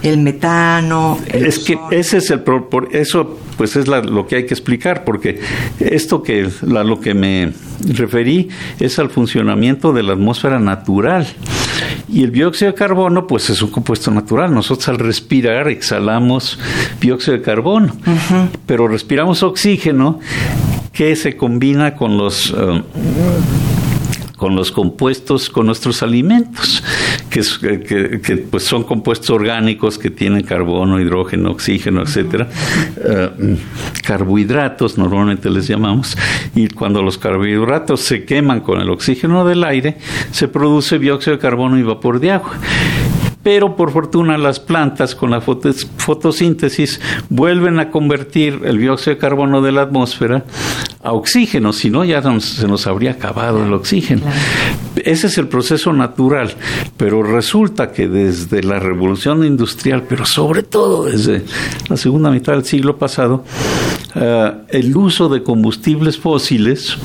el 0.04 0.18
metano. 0.20 1.20
es 1.32 1.60
que 1.60 1.78
ese 1.92 2.18
es 2.18 2.30
el 2.32 2.42
por 2.42 2.90
eso 2.92 3.40
pues 3.58 3.76
es 3.76 3.88
lo 3.88 4.28
que 4.28 4.38
hay 4.38 4.46
que 4.46 4.54
explicar 4.54 5.04
porque 5.04 5.40
esto 5.80 6.22
que 6.22 6.48
a 6.62 6.84
lo 6.84 7.00
que 7.00 7.14
me 7.14 7.54
referí 7.82 8.50
es 8.80 9.00
al 9.00 9.10
funcionamiento 9.10 9.94
de 9.94 10.04
la 10.04 10.14
atmósfera 10.14 10.60
natural. 10.60 11.28
Y 12.10 12.24
el 12.24 12.32
dióxido 12.32 12.72
de 12.72 12.78
carbono, 12.78 13.28
pues 13.28 13.50
es 13.50 13.62
un 13.62 13.70
compuesto 13.70 14.12
natural. 14.12 14.54
Nosotros 14.54 14.88
al 14.88 14.98
respirar 14.98 15.68
exhalamos 15.68 16.58
dióxido 17.02 17.38
de 17.38 17.44
carbono, 17.44 17.96
pero 18.66 18.88
respiramos 18.88 19.44
oxígeno 19.44 20.20
que 20.94 21.16
se 21.16 21.36
combina 21.36 21.96
con 21.96 22.18
los 22.18 22.54
eh, 22.58 22.82
con 24.38 24.56
los 24.56 24.72
compuestos, 24.72 25.50
con 25.50 25.66
nuestros 25.66 26.04
alimentos, 26.04 26.84
que, 27.30 28.22
que, 28.22 28.38
pues 28.38 28.64
son 28.64 28.84
compuestos 28.84 29.32
orgánicos 29.32 29.98
que 29.98 30.12
tienen 30.12 30.44
carbono, 30.44 31.02
hidrógeno, 31.02 31.52
oxígeno, 31.52 32.04
etcétera, 32.04 32.48
eh, 32.98 33.58
carbohidratos 34.04 34.98
normalmente 34.98 35.50
les 35.50 35.68
llamamos, 35.68 36.16
y 36.56 36.70
cuando 36.70 37.02
los 37.02 37.18
carbohidratos 37.18 38.02
se 38.02 38.24
queman 38.26 38.62
con 38.62 38.80
el 38.80 38.90
oxígeno 38.90 39.44
del 39.44 39.64
aire, 39.64 39.98
se 40.32 40.48
produce 40.48 41.00
dióxido 41.00 41.36
de 41.36 41.42
carbono 41.42 41.78
y 41.80 41.84
vapor 41.84 42.20
de 42.20 42.32
agua. 42.32 42.54
Pero 43.42 43.78
por 43.78 43.92
fortuna 43.92 44.38
las 44.38 44.60
plantas 44.60 45.16
con 45.16 45.32
la 45.32 45.40
fotosíntesis 45.40 47.00
vuelven 47.30 47.80
a 47.80 47.92
convertir 47.92 48.60
el 48.66 48.78
dióxido 48.78 49.16
de 49.16 49.22
carbono 49.22 49.62
de 49.62 49.72
la 49.72 49.84
atmósfera 49.84 50.44
a 51.08 51.14
oxígeno, 51.14 51.72
si 51.72 51.90
no 51.90 52.04
ya 52.04 52.22
se 52.42 52.68
nos 52.68 52.86
habría 52.86 53.12
acabado 53.12 53.64
el 53.64 53.74
oxígeno. 53.74 54.24
Ese 54.98 55.28
es 55.28 55.38
el 55.38 55.48
proceso 55.48 55.94
natural, 55.94 56.54
pero 56.98 57.24
resulta 57.24 57.94
que 57.94 58.10
desde 58.10 58.62
la 58.62 58.78
revolución 58.80 59.46
industrial, 59.46 60.04
pero 60.04 60.26
sobre 60.26 60.64
todo 60.64 61.06
desde 61.06 61.46
la 61.88 61.96
segunda 61.96 62.30
mitad 62.30 62.54
del 62.54 62.66
siglo 62.66 62.98
pasado, 62.98 63.46
eh, 64.16 64.52
el 64.68 64.98
uso 64.98 65.30
de 65.30 65.44
combustibles 65.44 66.18
fósiles 66.18 66.98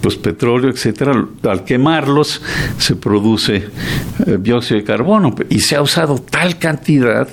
pues 0.00 0.16
petróleo, 0.16 0.70
etcétera, 0.70 1.26
al 1.44 1.64
quemarlos 1.64 2.40
se 2.78 2.94
produce 2.94 3.56
eh, 4.26 4.38
dióxido 4.38 4.80
de 4.80 4.84
carbono 4.84 5.34
y 5.48 5.60
se 5.60 5.76
ha 5.76 5.82
usado 5.82 6.18
tal 6.18 6.58
cantidad 6.58 7.28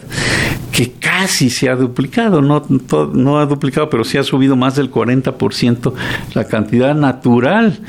que 0.81 0.93
casi 0.93 1.51
se 1.51 1.69
ha 1.69 1.75
duplicado, 1.75 2.41
no, 2.41 2.65
no 3.13 3.39
ha 3.39 3.45
duplicado, 3.45 3.87
pero 3.87 4.03
sí 4.03 4.17
ha 4.17 4.23
subido 4.23 4.55
más 4.55 4.77
del 4.77 4.89
40% 4.89 5.93
la 6.33 6.45
cantidad 6.45 6.95
natural 6.95 7.79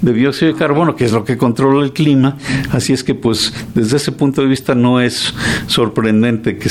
de 0.00 0.12
dióxido 0.12 0.52
de 0.52 0.58
carbono, 0.58 0.94
que 0.94 1.06
es 1.06 1.12
lo 1.12 1.24
que 1.24 1.36
controla 1.36 1.84
el 1.84 1.92
clima. 1.92 2.36
Así 2.70 2.92
es 2.92 3.02
que, 3.02 3.16
pues, 3.16 3.52
desde 3.74 3.96
ese 3.96 4.12
punto 4.12 4.42
de 4.42 4.46
vista 4.46 4.76
no 4.76 5.00
es 5.00 5.34
sorprendente 5.66 6.56
que, 6.56 6.70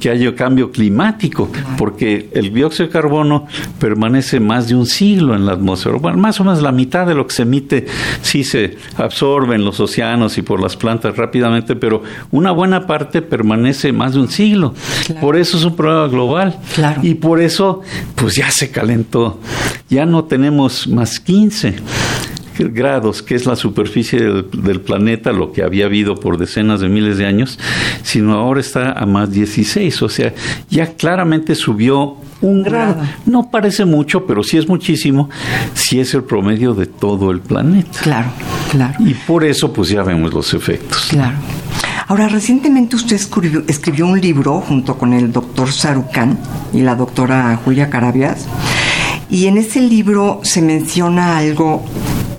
que 0.00 0.10
haya 0.10 0.34
cambio 0.34 0.72
climático, 0.72 1.48
porque 1.78 2.30
el 2.32 2.52
dióxido 2.52 2.86
de 2.88 2.92
carbono 2.92 3.46
permanece 3.78 4.40
más 4.40 4.66
de 4.66 4.74
un 4.74 4.86
siglo 4.86 5.36
en 5.36 5.46
la 5.46 5.52
atmósfera. 5.52 5.96
Bueno, 5.98 6.18
más 6.18 6.40
o 6.40 6.44
menos 6.44 6.60
la 6.60 6.72
mitad 6.72 7.06
de 7.06 7.14
lo 7.14 7.26
que 7.28 7.34
se 7.34 7.42
emite 7.42 7.86
sí 8.20 8.42
se 8.42 8.78
absorbe 8.96 9.54
en 9.54 9.64
los 9.64 9.78
océanos 9.78 10.36
y 10.38 10.42
por 10.42 10.60
las 10.60 10.76
plantas 10.76 11.16
rápidamente, 11.16 11.76
pero 11.76 12.02
una 12.32 12.50
buena 12.50 12.86
parte 12.86 13.22
permanece 13.22 13.92
más 13.92 14.14
de 14.14 14.20
un 14.20 14.28
siglo. 14.28 14.74
Por 15.20 15.36
eso 15.36 15.56
es 15.56 15.64
un 15.64 15.76
problema 15.76 16.06
global. 16.08 16.58
Y 17.02 17.14
por 17.14 17.40
eso, 17.40 17.80
pues 18.14 18.36
ya 18.36 18.50
se 18.50 18.70
calentó. 18.70 19.40
Ya 19.88 20.06
no 20.06 20.24
tenemos 20.24 20.86
más 20.86 21.20
15 21.20 21.76
grados, 22.58 23.22
que 23.22 23.34
es 23.34 23.46
la 23.46 23.56
superficie 23.56 24.20
del, 24.20 24.80
planeta, 24.80 25.32
lo 25.32 25.52
que 25.52 25.62
había 25.62 25.86
habido 25.86 26.14
por 26.14 26.38
decenas 26.38 26.80
de 26.80 26.88
miles 26.88 27.18
de 27.18 27.26
años, 27.26 27.58
sino 28.02 28.34
ahora 28.34 28.60
está 28.60 28.92
a 28.92 29.06
más 29.06 29.30
16, 29.32 30.02
o 30.02 30.08
sea, 30.08 30.32
ya 30.70 30.94
claramente 30.94 31.54
subió 31.54 32.16
un 32.40 32.62
grado. 32.62 33.02
No 33.26 33.50
parece 33.50 33.84
mucho, 33.84 34.26
pero 34.26 34.42
sí 34.42 34.58
es 34.58 34.68
muchísimo, 34.68 35.30
si 35.74 36.00
es 36.00 36.14
el 36.14 36.24
promedio 36.24 36.74
de 36.74 36.86
todo 36.86 37.30
el 37.30 37.40
planeta. 37.40 37.98
Claro, 38.02 38.30
claro. 38.70 38.94
Y 39.00 39.14
por 39.14 39.44
eso, 39.44 39.72
pues 39.72 39.88
ya 39.88 40.02
vemos 40.02 40.32
los 40.32 40.52
efectos. 40.54 41.08
Claro. 41.10 41.36
Ahora, 42.06 42.28
recientemente 42.28 42.96
usted 42.96 43.16
escribió, 43.16 44.06
un 44.06 44.20
libro 44.20 44.60
junto 44.60 44.98
con 44.98 45.14
el 45.14 45.32
doctor 45.32 45.72
Sarucán 45.72 46.38
y 46.72 46.80
la 46.82 46.94
doctora 46.96 47.58
Julia 47.64 47.88
Carabias, 47.88 48.46
y 49.30 49.46
en 49.46 49.56
ese 49.56 49.80
libro 49.80 50.40
se 50.42 50.60
menciona 50.60 51.38
algo 51.38 51.82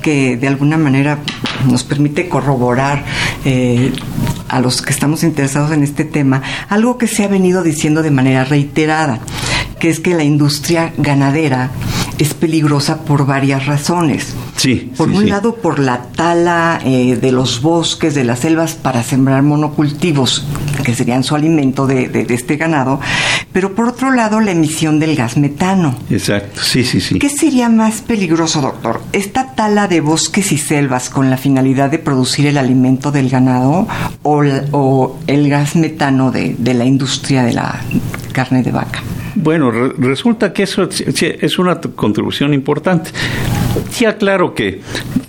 que 0.04 0.38
de 0.38 0.48
alguna 0.48 0.78
manera 0.78 1.18
nos 1.68 1.84
permite 1.84 2.30
corroborar 2.30 3.04
eh, 3.44 3.92
a 4.50 4.60
los 4.60 4.84
que 4.84 4.92
estamos 4.92 5.24
interesados 5.24 5.72
en 5.72 5.84
este 5.84 6.06
tema, 6.06 6.44
algo 6.70 7.00
que 7.00 7.08
se 7.08 7.24
ha 7.24 7.28
venido 7.28 7.64
diciendo 7.64 8.04
de 8.04 8.12
manera 8.12 8.44
reiterada, 8.44 9.20
que 9.80 9.90
es 9.90 10.00
que 10.00 10.14
la 10.14 10.24
industria 10.24 10.94
ganadera 10.98 11.72
es 12.20 12.36
peligrosa 12.36 13.04
por 13.04 13.26
varias 13.26 13.66
razones. 13.66 14.36
Sí. 14.66 14.92
Por 14.98 15.10
un 15.10 15.30
lado, 15.30 15.58
por 15.58 15.78
la 15.78 16.02
tala 16.16 16.80
eh, 16.84 17.20
de 17.22 17.32
los 17.32 17.62
bosques, 17.62 18.16
de 18.16 18.24
las 18.24 18.40
selvas, 18.40 18.74
para 18.74 19.04
sembrar 19.04 19.44
monocultivos, 19.44 20.44
que 20.84 20.96
serían 20.96 21.24
su 21.24 21.36
alimento 21.36 21.86
de, 21.86 22.08
de, 22.10 22.26
este 22.34 22.58
ganado, 22.58 23.00
pero 23.54 23.76
por 23.76 23.90
otro 23.90 24.10
lado, 24.10 24.40
la 24.40 24.50
emisión 24.50 25.00
del 25.00 25.16
gas 25.16 25.38
metano. 25.38 25.96
Exacto, 26.10 26.62
sí, 26.64 26.84
sí, 26.84 27.00
sí. 27.00 27.20
¿Qué 27.20 27.30
sería 27.30 27.70
más 27.70 28.02
peligroso, 28.02 28.60
doctor? 28.60 29.04
¿Esta 29.14 29.54
tala 29.54 29.88
de 29.88 30.02
bosques 30.02 30.52
y 30.52 30.58
selvas 30.58 31.12
con 31.12 31.30
la 31.30 31.38
finalidad 31.38 31.92
de 31.92 32.00
producir 32.00 32.48
el 32.48 32.58
alimento 32.58 33.12
del 33.12 33.30
ganado 33.30 33.88
o, 34.24 34.44
o 34.72 35.20
el 35.28 35.48
gas 35.48 35.76
metano 35.76 36.32
de, 36.32 36.56
de 36.58 36.74
la 36.74 36.86
industria 36.86 37.44
de 37.44 37.54
la 37.54 37.82
carne 38.34 38.64
de 38.64 38.72
vaca? 38.72 39.04
Bueno, 39.36 39.70
resulta 39.70 40.54
que 40.54 40.64
eso 40.64 40.90
es 40.90 41.60
una 41.60 41.80
contribución 41.80 42.52
importante. 42.52 43.12
Ya 44.00 44.18
claro 44.18 44.54
que 44.54 44.82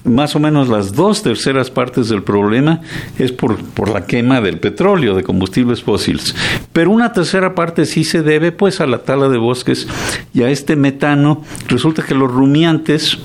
más 0.05 0.37
o 0.37 0.41
menos 0.41 0.69
las 0.69 0.93
dos 0.93 1.23
terceras 1.23 1.71
partes 1.71 2.09
del 2.09 2.23
problema 2.23 2.81
es 3.19 3.33
por, 3.33 3.57
por 3.57 3.89
la 3.89 4.07
quema 4.07 4.41
del 4.41 4.59
petróleo, 4.59 5.15
de 5.15 5.23
combustibles 5.23 5.83
fósiles. 5.83 6.35
Pero 6.73 6.91
una 6.91 7.13
tercera 7.13 7.55
parte 7.55 7.87
sí 7.87 8.05
se 8.05 8.23
debe 8.23 8.53
pues 8.53 8.81
a 8.81 8.87
la 8.87 8.99
tala 8.99 9.29
de 9.29 9.39
bosques 9.39 9.87
y 10.33 10.43
a 10.43 10.51
este 10.51 10.77
metano. 10.77 11.43
Resulta 11.69 12.03
que 12.03 12.15
los 12.15 12.31
rumiantes 12.31 13.19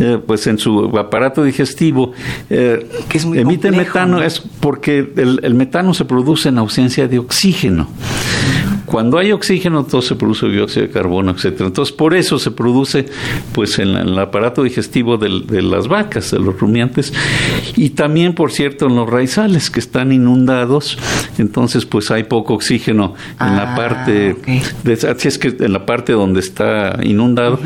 eh, 0.00 0.18
pues 0.26 0.46
en 0.48 0.58
su 0.58 0.98
aparato 0.98 1.44
digestivo 1.44 2.12
eh, 2.50 2.84
emiten 3.34 3.76
metano 3.76 4.20
es 4.20 4.40
porque 4.40 5.12
el, 5.16 5.38
el, 5.44 5.54
metano 5.54 5.94
se 5.94 6.04
produce 6.04 6.48
en 6.48 6.58
ausencia 6.58 7.06
de 7.06 7.20
oxígeno. 7.20 7.86
Cuando 8.86 9.18
hay 9.18 9.32
oxígeno, 9.32 9.84
todo 9.84 10.02
se 10.02 10.14
produce 10.14 10.46
dióxido 10.48 10.86
de 10.86 10.92
carbono, 10.92 11.32
etcétera. 11.32 11.66
Entonces, 11.68 11.94
por 11.94 12.14
eso 12.14 12.38
se 12.38 12.50
produce, 12.50 13.06
pues, 13.52 13.78
en, 13.78 13.88
el 13.88 14.18
aparato 14.18 14.62
digestivo 14.62 15.16
de, 15.16 15.62
las 15.62 15.88
vacas, 15.88 16.30
de 16.30 16.38
los 16.38 16.58
rumiantes, 16.60 17.12
y 17.76 17.90
también, 17.90 18.34
por 18.34 18.52
cierto, 18.52 18.86
en 18.86 18.96
los 18.96 19.08
raizales 19.08 19.70
que 19.70 19.80
están 19.80 20.12
inundados. 20.12 20.98
Entonces, 21.38 21.86
pues, 21.86 22.10
hay 22.10 22.24
poco 22.24 22.54
oxígeno 22.54 23.14
en 23.40 23.56
la 23.56 23.72
ah, 23.72 23.76
parte, 23.76 24.36
así 25.08 25.28
es 25.28 25.38
que 25.38 25.56
en 25.58 25.72
la 25.72 25.86
parte 25.86 26.12
donde 26.12 26.40
está 26.40 26.98
inundado, 27.02 27.58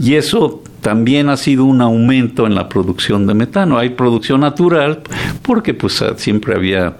y 0.00 0.14
eso 0.14 0.63
también 0.84 1.30
ha 1.30 1.38
sido 1.38 1.64
un 1.64 1.80
aumento 1.80 2.46
en 2.46 2.54
la 2.54 2.68
producción 2.68 3.26
de 3.26 3.32
metano. 3.32 3.78
Hay 3.78 3.88
producción 3.88 4.42
natural 4.42 5.00
porque 5.40 5.72
pues 5.72 6.02
ah, 6.02 6.12
siempre 6.18 6.54
había 6.54 6.98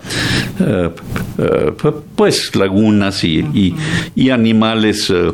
eh, 0.59 0.91
eh, 1.37 1.73
pues 2.17 2.57
lagunas 2.57 3.23
y, 3.25 3.75
animales 4.33 5.11
eh, 5.11 5.31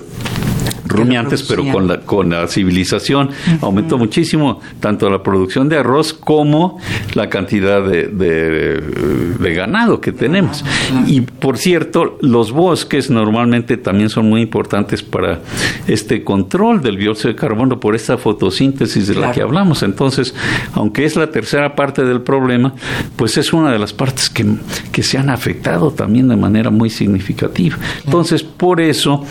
rumiantes, 0.91 1.43
pero 1.43 1.65
con 1.71 1.87
la, 1.87 2.01
con 2.01 2.31
la 2.31 2.47
civilización 2.49 3.31
aumentó 3.61 3.99
muchísimo 3.99 4.61
tanto 4.81 5.09
la 5.11 5.23
producción 5.23 5.69
de 5.69 5.79
arroz 5.79 6.13
como 6.13 6.79
la 7.15 7.29
cantidad 7.29 7.83
de, 7.83 8.09
de, 8.09 9.55
ganado 9.55 10.01
que 10.01 10.13
tenemos. 10.13 10.65
Y 11.07 11.23
por 11.23 11.59
cierto, 11.59 12.19
los 12.21 12.53
bosques 12.53 13.11
normalmente 13.11 13.77
también 13.77 14.09
son 14.09 14.29
muy 14.29 14.43
importantes 14.43 15.03
para 15.03 15.41
este 15.87 16.23
control 16.23 16.83
del 16.83 16.97
dióxido 16.97 17.31
de 17.31 17.37
carbono 17.37 17.81
por 17.81 17.95
esta 17.95 18.17
fotosíntesis 18.17 19.09
de 19.09 19.15
la 19.15 19.33
que 19.33 19.43
hablamos. 19.43 19.83
Entonces, 19.83 20.35
aunque 20.75 21.05
es 21.05 21.17
la 21.17 21.31
tercera 21.31 21.75
parte 21.75 22.05
del 22.05 22.23
problema, 22.23 22.75
pues 23.17 23.37
es 23.39 23.53
una 23.53 23.73
de 23.73 23.79
las 23.79 23.93
partes 23.93 24.31
que, 24.31 24.47
que 24.93 25.03
se 25.03 25.19
han 25.19 25.31
afectado 25.31 25.91
también 25.91 26.29
de 26.29 26.37
manera 26.37 26.71
muy 26.71 26.91
significativa. 26.91 27.77
Entonces, 28.05 28.43
por 28.43 28.81
eso, 28.81 29.25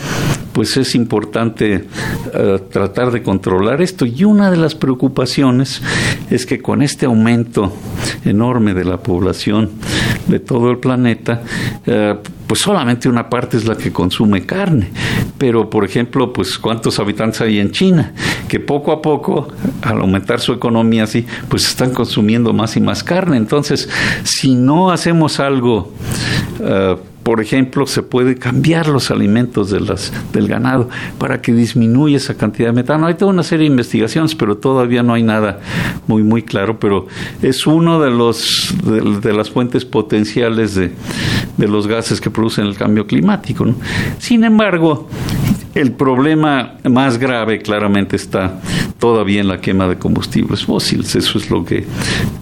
pues 0.60 0.76
es 0.76 0.94
importante 0.94 1.86
eh, 2.34 2.58
tratar 2.70 3.10
de 3.10 3.22
controlar 3.22 3.80
esto. 3.80 4.04
Y 4.04 4.24
una 4.24 4.50
de 4.50 4.58
las 4.58 4.74
preocupaciones 4.74 5.80
es 6.28 6.44
que 6.44 6.60
con 6.60 6.82
este 6.82 7.06
aumento 7.06 7.72
enorme 8.26 8.74
de 8.74 8.84
la 8.84 8.98
población 8.98 9.70
de 10.26 10.38
todo 10.38 10.70
el 10.70 10.76
planeta, 10.76 11.40
eh, 11.86 12.14
pues 12.46 12.60
solamente 12.60 13.08
una 13.08 13.30
parte 13.30 13.56
es 13.56 13.64
la 13.64 13.74
que 13.74 13.90
consume 13.90 14.44
carne. 14.44 14.90
Pero, 15.38 15.70
por 15.70 15.86
ejemplo, 15.86 16.30
pues 16.30 16.58
cuántos 16.58 16.98
habitantes 16.98 17.40
hay 17.40 17.58
en 17.58 17.70
China, 17.70 18.12
que 18.46 18.60
poco 18.60 18.92
a 18.92 19.00
poco, 19.00 19.48
al 19.80 20.02
aumentar 20.02 20.40
su 20.40 20.52
economía 20.52 21.04
así, 21.04 21.24
pues 21.48 21.66
están 21.66 21.94
consumiendo 21.94 22.52
más 22.52 22.76
y 22.76 22.82
más 22.82 23.02
carne. 23.02 23.38
Entonces, 23.38 23.88
si 24.24 24.56
no 24.56 24.90
hacemos 24.90 25.40
algo 25.40 25.94
uh, 26.58 27.09
por 27.22 27.40
ejemplo, 27.40 27.86
se 27.86 28.02
puede 28.02 28.36
cambiar 28.36 28.88
los 28.88 29.10
alimentos 29.10 29.70
de 29.70 29.80
las, 29.80 30.12
del 30.32 30.48
ganado 30.48 30.88
para 31.18 31.42
que 31.42 31.52
disminuya 31.52 32.16
esa 32.16 32.34
cantidad 32.34 32.68
de 32.68 32.72
metano. 32.72 33.06
Hay 33.06 33.14
toda 33.14 33.30
una 33.30 33.42
serie 33.42 33.64
de 33.64 33.72
investigaciones, 33.72 34.34
pero 34.34 34.56
todavía 34.56 35.02
no 35.02 35.12
hay 35.12 35.22
nada 35.22 35.60
muy, 36.06 36.22
muy 36.22 36.42
claro, 36.42 36.78
pero 36.80 37.06
es 37.42 37.66
uno 37.66 38.00
de, 38.00 38.10
los, 38.10 38.74
de, 39.22 39.32
las 39.32 39.50
fuentes 39.50 39.84
potenciales 39.84 40.74
de, 40.74 40.92
de, 41.56 41.68
los 41.68 41.86
gases 41.86 42.20
que 42.20 42.30
producen 42.30 42.66
el 42.66 42.76
cambio 42.76 43.06
climático. 43.06 43.66
Sin 44.18 44.44
embargo, 44.44 45.08
el 45.74 45.92
problema 45.92 46.74
más 46.88 47.18
grave 47.18 47.60
claramente 47.60 48.16
está 48.16 48.60
todavía 48.98 49.40
en 49.40 49.48
la 49.48 49.60
quema 49.60 49.86
de 49.88 49.96
combustibles 49.96 50.64
fósiles. 50.64 51.14
Eso 51.14 51.38
es 51.38 51.50
lo 51.50 51.64
que 51.64 51.86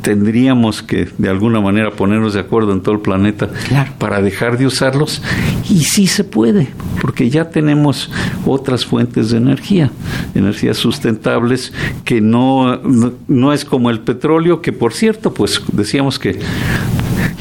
tendríamos 0.03 0.83
que 0.83 1.09
de 1.19 1.29
alguna 1.29 1.61
manera 1.61 1.91
ponernos 1.91 2.35
de 2.35 2.41
acuerdo 2.41 2.73
en 2.73 2.83
todo 2.83 2.95
el 2.95 3.01
planeta 3.01 3.51
para 3.99 4.23
dejar 4.23 4.59
de 4.59 4.67
usarlos. 4.67 5.23
Y 5.69 5.85
sí 5.85 6.07
se 6.07 6.25
puede, 6.25 6.69
porque 7.01 7.29
ya 7.31 7.51
tenemos 7.51 8.11
otras 8.47 8.87
fuentes 8.87 9.31
de 9.31 9.39
energía, 9.39 9.91
energías 10.35 10.79
sustentables 10.79 11.73
que 12.05 12.21
no, 12.21 12.81
no, 13.29 13.53
es 13.53 13.65
como 13.65 13.91
el 13.91 14.01
petróleo, 14.01 14.63
que 14.63 14.73
por 14.73 14.93
cierto, 14.93 15.35
pues 15.35 15.63
decíamos 15.73 16.19
que 16.19 16.39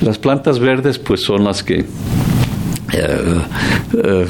las 0.02 0.17
plantas 0.17 0.60
verdes 0.60 1.00
pues 1.00 1.21
son 1.21 1.43
las 1.43 1.63
que 1.63 1.86
eh, 2.93 3.41
eh, 4.04 4.28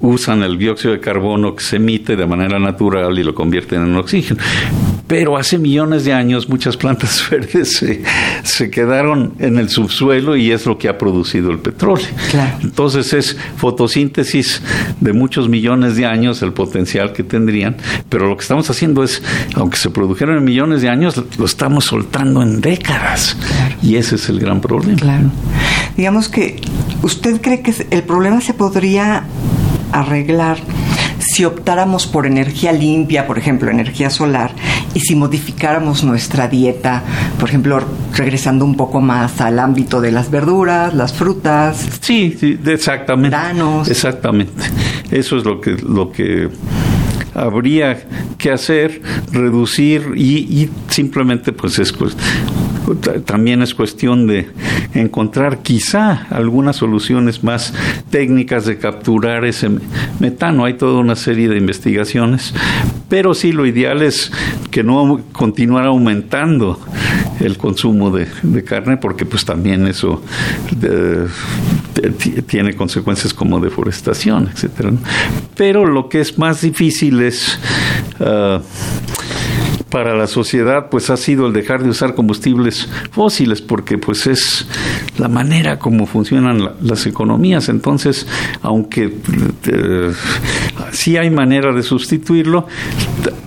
usan 0.00 0.42
el 0.42 0.58
dióxido 0.58 0.92
de 0.92 1.00
carbono 1.00 1.56
que 1.56 1.64
se 1.64 1.76
emite 1.76 2.16
de 2.16 2.26
manera 2.26 2.58
natural 2.58 3.18
y 3.18 3.24
lo 3.24 3.34
convierten 3.34 3.82
en 3.82 3.96
oxígeno. 3.96 4.40
Pero 5.06 5.38
hace 5.38 5.56
millones 5.58 6.04
de 6.04 6.12
años 6.12 6.48
muchas 6.50 6.76
plantas 6.76 7.24
verdes 7.30 7.82
se, 8.44 8.70
quedaron 8.70 9.34
en 9.38 9.58
el 9.58 9.70
subsuelo 9.70 10.36
y 10.36 10.52
es 10.52 10.66
lo 10.66 10.76
que 10.76 10.88
ha 10.88 10.98
producido 10.98 11.50
el 11.50 11.58
petróleo. 11.58 12.06
Entonces 12.62 13.12
es 13.14 13.36
fotosíntesis 13.56 14.62
de 15.00 15.12
muchos 15.12 15.48
millones 15.48 15.96
de 15.96 16.04
años 16.06 16.42
el 16.42 16.52
potencial 16.52 17.12
que 17.12 17.22
tendrían, 17.22 17.76
pero 18.08 18.28
lo 18.28 18.36
que 18.36 18.42
estamos 18.42 18.68
haciendo 18.68 19.02
es, 19.02 19.22
aunque 19.54 19.78
se 19.78 19.90
produjeron 19.90 20.36
en 20.36 20.44
millones 20.44 20.82
de 20.82 20.90
años, 20.90 21.22
lo 21.38 21.46
estamos 21.46 21.86
soltando 21.86 22.42
en 22.42 22.60
décadas. 22.60 23.36
Y 23.82 23.96
ese 23.96 24.16
es 24.16 24.28
el 24.28 24.38
gran 24.38 24.60
problema. 24.60 24.98
Claro. 24.98 25.30
Digamos 25.96 26.28
que 26.28 26.60
usted 27.02 27.40
cree 27.40 27.62
que 27.62 27.74
el 27.90 28.02
problema 28.02 28.40
se 28.40 28.52
podría 28.52 29.24
arreglar 29.92 30.58
si 31.18 31.44
optáramos 31.44 32.06
por 32.06 32.26
energía 32.26 32.72
limpia, 32.72 33.26
por 33.26 33.38
ejemplo, 33.38 33.70
energía 33.70 34.10
solar, 34.10 34.52
y 34.94 35.00
si 35.00 35.14
modificáramos 35.14 36.04
nuestra 36.04 36.48
dieta, 36.48 37.02
por 37.38 37.48
ejemplo, 37.48 37.80
regresando 38.16 38.64
un 38.64 38.76
poco 38.76 39.00
más 39.00 39.40
al 39.40 39.58
ámbito 39.58 40.00
de 40.00 40.12
las 40.12 40.30
verduras, 40.30 40.94
las 40.94 41.12
frutas. 41.12 41.86
Sí, 42.00 42.36
sí 42.38 42.58
exactamente. 42.66 43.36
Exactamente. 43.88 44.64
Eso 45.10 45.36
es 45.36 45.44
lo 45.44 45.60
que, 45.60 45.72
lo 45.72 46.10
que 46.10 46.48
habría 47.34 48.06
que 48.36 48.50
hacer, 48.50 49.02
reducir 49.32 50.12
y, 50.16 50.62
y 50.62 50.70
simplemente 50.88 51.52
pues 51.52 51.78
es 51.78 51.92
también 53.24 53.62
es 53.62 53.74
cuestión 53.74 54.26
de 54.26 54.48
encontrar 54.94 55.62
quizá 55.62 56.26
algunas 56.30 56.76
soluciones 56.76 57.44
más 57.44 57.74
técnicas 58.10 58.66
de 58.66 58.78
capturar 58.78 59.44
ese 59.44 59.70
metano. 60.20 60.64
Hay 60.64 60.74
toda 60.74 60.98
una 60.98 61.16
serie 61.16 61.48
de 61.48 61.56
investigaciones, 61.56 62.54
pero 63.08 63.34
sí 63.34 63.52
lo 63.52 63.66
ideal 63.66 64.02
es 64.02 64.32
que 64.70 64.82
no 64.82 65.20
continuara 65.32 65.88
aumentando 65.88 66.80
el 67.40 67.56
consumo 67.56 68.10
de, 68.10 68.26
carne 68.64 68.96
porque 68.96 69.24
pues 69.24 69.44
también 69.44 69.86
eso 69.86 70.22
tiene 72.46 72.74
consecuencias 72.74 73.32
como 73.32 73.60
deforestación, 73.60 74.48
etcétera. 74.52 74.92
Pero 75.56 75.86
lo 75.86 76.08
que 76.08 76.20
es 76.20 76.38
más 76.38 76.60
difícil 76.60 77.20
es 77.22 77.58
ah, 78.20 78.60
para 79.90 80.14
la 80.14 80.26
sociedad 80.26 80.88
pues 80.90 81.10
ha 81.10 81.16
sido 81.16 81.46
el 81.46 81.52
dejar 81.52 81.82
de 81.82 81.90
usar 81.90 82.14
combustibles 82.14 82.88
fósiles 83.10 83.62
porque 83.62 83.98
pues 83.98 84.26
es 84.26 84.66
la 85.18 85.28
manera 85.28 85.78
como 85.78 86.06
funcionan 86.06 86.72
las 86.80 87.06
economías. 87.06 87.68
Entonces 87.68 88.26
aunque 88.62 89.14
eh, 89.66 90.12
sí 90.92 91.16
hay 91.16 91.30
manera 91.30 91.72
de 91.72 91.82
sustituirlo 91.82 92.66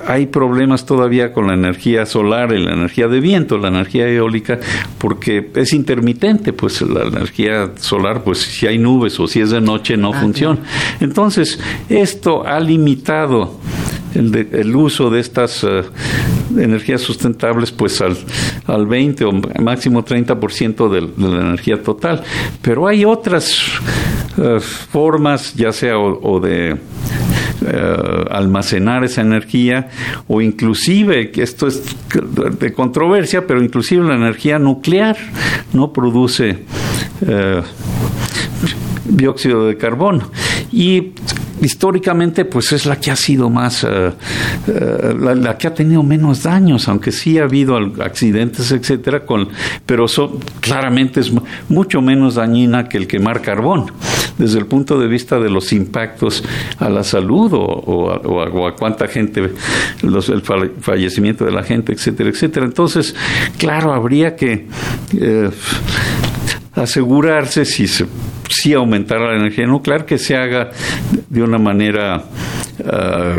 hay 0.08 0.28
problemas 0.28 0.86
todavía 0.86 1.32
con 1.32 1.48
la 1.48 1.54
energía 1.54 2.06
solar 2.06 2.54
y 2.54 2.64
la 2.64 2.74
energía 2.74 3.08
de 3.08 3.20
viento 3.20 3.58
la 3.58 3.70
energía 3.70 4.08
eólica 4.08 4.60
porque 4.98 5.52
es 5.56 5.74
intermitente 5.74 6.54
pues 6.54 6.82
la 6.82 7.04
energía 7.04 7.72
solar 7.76 8.24
pues 8.24 8.40
si 8.40 8.68
hay 8.68 8.78
nubes 8.78 9.20
o 9.20 9.28
si 9.28 9.42
es 9.42 9.52
de 9.52 9.62
noche 9.62 9.98
no 9.98 10.12
ah, 10.14 10.20
funciona. 10.20 10.60
entonces 11.00 11.60
esto 11.90 12.46
ha 12.46 12.60
limitado 12.60 13.60
el, 14.16 14.48
el 14.52 14.76
uso 14.76 15.10
de 15.10 15.20
estas 15.20 15.64
eh, 15.64 15.84
energías 16.58 17.02
sustentables 17.02 17.72
pues 17.72 18.02
al, 18.02 18.18
al 18.68 18.86
20 18.88 19.26
o 19.26 19.32
máximo 19.62 20.04
30% 20.04 20.90
de, 20.90 21.02
de 21.02 21.36
la 21.36 21.42
energía 21.42 21.82
total. 21.82 22.24
Pero 22.62 22.88
hay 22.88 23.06
otras 23.06 23.58
eh, 24.38 24.60
formas, 24.60 25.54
ya 25.56 25.72
sea 25.72 25.98
o, 25.98 26.40
de 26.40 26.72
eh, 26.72 28.26
almacenar 28.30 29.04
esa 29.04 29.22
energía 29.22 29.90
o 30.28 30.42
inclusive, 30.42 31.32
esto 31.36 31.68
es 31.68 31.84
de 32.60 32.74
controversia, 32.74 33.46
pero 33.46 33.62
inclusive 33.62 34.04
la 34.04 34.16
energía 34.16 34.58
nuclear 34.58 35.18
no 35.74 35.92
produce 35.92 36.64
eh, 37.28 37.62
dióxido 39.06 39.68
de 39.68 39.78
carbono. 39.78 40.32
Y 40.72 41.12
históricamente 41.62 42.46
pues 42.46 42.72
es 42.74 42.86
la 42.86 43.00
que 43.00 43.12
ha 43.12 43.16
sido 43.16 43.50
más, 43.50 43.84
eh, 43.84 44.12
eh, 44.68 45.16
la, 45.18 45.58
que 45.58 45.68
ha 45.68 45.74
tenido 45.74 46.04
menos 46.04 46.44
daños, 46.44 46.88
aunque 46.88 47.12
sí 47.12 47.38
ha 47.38 47.44
habido 47.44 47.78
accidentes, 48.02 48.72
etcétera, 48.72 49.26
con, 49.26 49.50
pero 49.86 50.06
claramente 50.60 51.20
es 51.20 51.32
mucho 51.70 52.02
menos 52.02 52.36
dañina 52.36 52.90
que 52.90 52.98
el 52.98 53.08
quemar 53.08 53.42
carbón 53.42 53.92
desde 54.38 54.60
el 54.60 54.66
punto 54.66 55.00
de 55.00 55.08
vista 55.08 55.40
de 55.40 55.50
los 55.50 55.72
impactos 55.72 56.44
a 56.80 56.90
la 56.90 57.04
salud 57.04 57.52
o, 57.54 58.66
a, 58.66 58.76
cuánta 58.76 59.08
gente, 59.08 59.52
el 60.02 60.42
fallecimiento 60.82 61.46
de 61.46 61.52
la 61.52 61.64
gente, 61.64 61.94
etcétera, 61.94 62.30
etcétera. 62.30 62.66
Entonces, 62.66 63.16
claro, 63.58 63.94
habría 63.94 64.36
que 64.36 64.68
eh, 65.14 65.50
asegurarse 66.74 67.66
si 67.66 67.88
se 67.88 68.08
si 68.52 68.74
aumentar 68.74 69.20
la 69.20 69.36
energía 69.36 69.66
nuclear, 69.66 70.06
que 70.06 70.18
se 70.18 70.36
haga 70.36 70.70
de 71.30 71.42
una 71.42 71.58
manera 71.58 72.26
ah, 72.86 73.36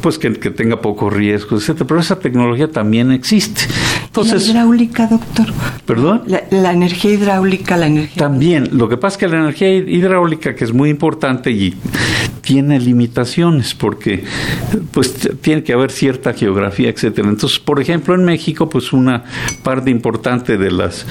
pues 0.00 0.18
que, 0.18 0.30
tenga 0.30 0.80
pocos 0.80 1.12
riesgos, 1.12 1.62
etcétera. 1.62 1.86
Pero 1.86 2.00
esa 2.00 2.18
tecnología 2.18 2.70
también 2.70 3.12
existe. 3.12 3.62
Entonces, 4.06 4.46
¿La 4.46 4.52
hidráulica, 4.52 5.06
doctor? 5.06 5.46
¿Perdón? 5.86 6.22
La, 6.26 6.72
energía 6.72 7.12
hidráulica, 7.12 7.76
la 7.76 7.86
energía. 7.86 8.16
También. 8.16 8.68
Lo 8.72 8.88
que 8.88 8.96
pasa 8.96 9.14
es 9.14 9.18
que 9.18 9.28
la 9.28 9.38
energía 9.38 9.72
hidráulica, 9.72 10.54
que 10.54 10.64
es 10.64 10.72
muy 10.72 10.90
importante 10.90 11.50
y 11.50 11.74
tiene 12.40 12.80
limitaciones, 12.80 13.74
porque 13.74 14.24
pues 14.90 15.14
tiene 15.40 15.62
que 15.62 15.72
haber 15.72 15.90
cierta 15.90 16.32
geografía, 16.32 16.88
etcétera. 16.88 17.28
Entonces, 17.28 17.58
por 17.58 17.80
ejemplo, 17.80 18.14
en 18.14 18.24
México, 18.24 18.68
pues 18.68 18.92
una 18.92 19.24
parte 19.62 19.90
importante 19.90 20.56
de 20.56 20.70
las 20.70 21.06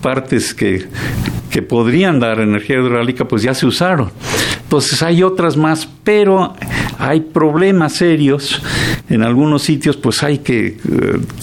partes 0.00 0.54
que, 0.54 0.86
que 1.50 1.62
podrían 1.62 2.20
dar 2.20 2.40
energía 2.40 2.76
hidráulica, 2.78 3.26
pues 3.26 3.42
ya 3.42 3.54
se 3.54 3.66
usaron. 3.66 4.10
Entonces 4.62 5.02
hay 5.02 5.22
otras 5.24 5.56
más, 5.56 5.88
pero 6.04 6.54
hay 6.98 7.20
problemas 7.20 7.94
serios. 7.94 8.62
En 9.08 9.22
algunos 9.22 9.62
sitios 9.62 9.96
pues 9.96 10.22
hay 10.22 10.38
que 10.38 10.66
eh, 10.66 10.76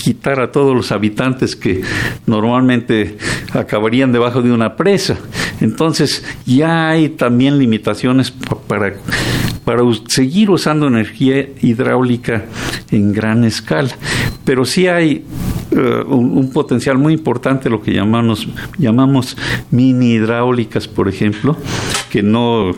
quitar 0.02 0.40
a 0.40 0.52
todos 0.52 0.74
los 0.74 0.94
habitantes 0.94 1.56
que 1.58 1.82
normalmente 2.26 3.18
acabarían 3.54 4.14
debajo 4.14 4.42
de 4.42 4.52
una 4.52 4.78
presa. 4.78 5.18
Entonces 5.60 6.24
ya 6.46 6.90
hay 6.90 7.10
también 7.10 7.60
limitaciones 7.60 8.32
para, 8.32 8.94
para 9.66 9.82
seguir 10.08 10.50
usando 10.50 10.88
energía 10.88 11.50
hidráulica 11.62 12.46
en 12.92 13.12
gran 13.12 13.44
escala. 13.44 13.90
Pero 14.46 14.64
sí 14.64 14.88
hay 14.88 15.26
eh, 15.78 16.04
un, 16.08 16.50
potencial 16.52 16.98
muy 16.98 17.14
importante, 17.14 17.70
lo 17.70 17.82
que 17.82 17.94
llamamos, 17.94 18.48
llamamos 18.78 19.38
mini 19.70 20.14
hidráulicas, 20.14 20.88
por 20.88 21.08
ejemplo, 21.08 21.56
que 22.10 22.24
no, 22.24 22.74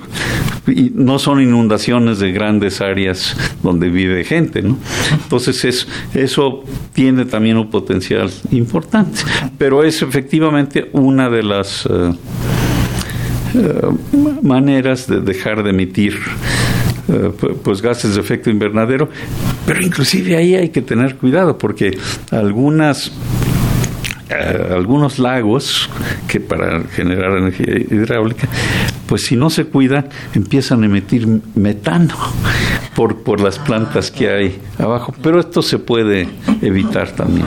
no 0.94 1.20
son 1.20 1.42
inundaciones 1.42 2.20
de 2.20 2.32
grandes 2.34 2.82
áreas 2.82 3.38
donde 3.64 3.90
vive 3.90 4.24
gente. 4.26 4.62
¿no? 4.62 4.78
Entonces 5.12 5.64
es, 5.64 5.88
eso 6.14 6.64
tiene 6.94 7.26
también 7.26 7.58
un 7.58 7.70
potencial 7.70 8.30
importante, 8.52 9.22
pero 9.58 9.84
es 9.84 10.02
efectivamente 10.02 10.90
una 10.94 11.30
de 11.30 11.44
las... 11.44 11.86
Eh, 11.86 12.14
maneras 14.44 15.08
de 15.08 15.22
dejar 15.22 15.64
de 15.64 15.72
emitir 15.72 16.20
pues 17.64 17.82
gases 17.82 18.16
de 18.16 18.22
efecto 18.22 18.50
invernadero, 18.50 19.10
pero 19.70 19.86
inclusive 19.86 20.36
ahí 20.36 20.56
hay 20.56 20.70
que 20.70 20.82
tener 20.82 21.16
cuidado 21.18 21.60
porque 21.60 21.96
algunas 22.32 23.12
eh, 24.28 24.68
algunos 24.72 25.20
lagos 25.20 25.88
que 26.28 26.40
para 26.40 26.82
generar 26.86 27.38
energía 27.38 27.78
hidráulica, 27.78 28.48
pues 29.06 29.28
si 29.28 29.36
no 29.36 29.52
se 29.52 29.66
cuida 29.66 30.10
empiezan 30.34 30.82
a 30.82 30.88
emitir 30.88 31.28
metano 31.54 32.16
por, 32.96 33.18
por 33.18 33.42
las 33.42 33.60
plantas 33.60 34.10
que 34.10 34.32
hay 34.32 34.60
abajo, 34.80 35.14
pero 35.22 35.40
esto 35.40 35.62
se 35.62 35.78
puede 35.78 36.28
evitar 36.64 37.12
también. 37.12 37.46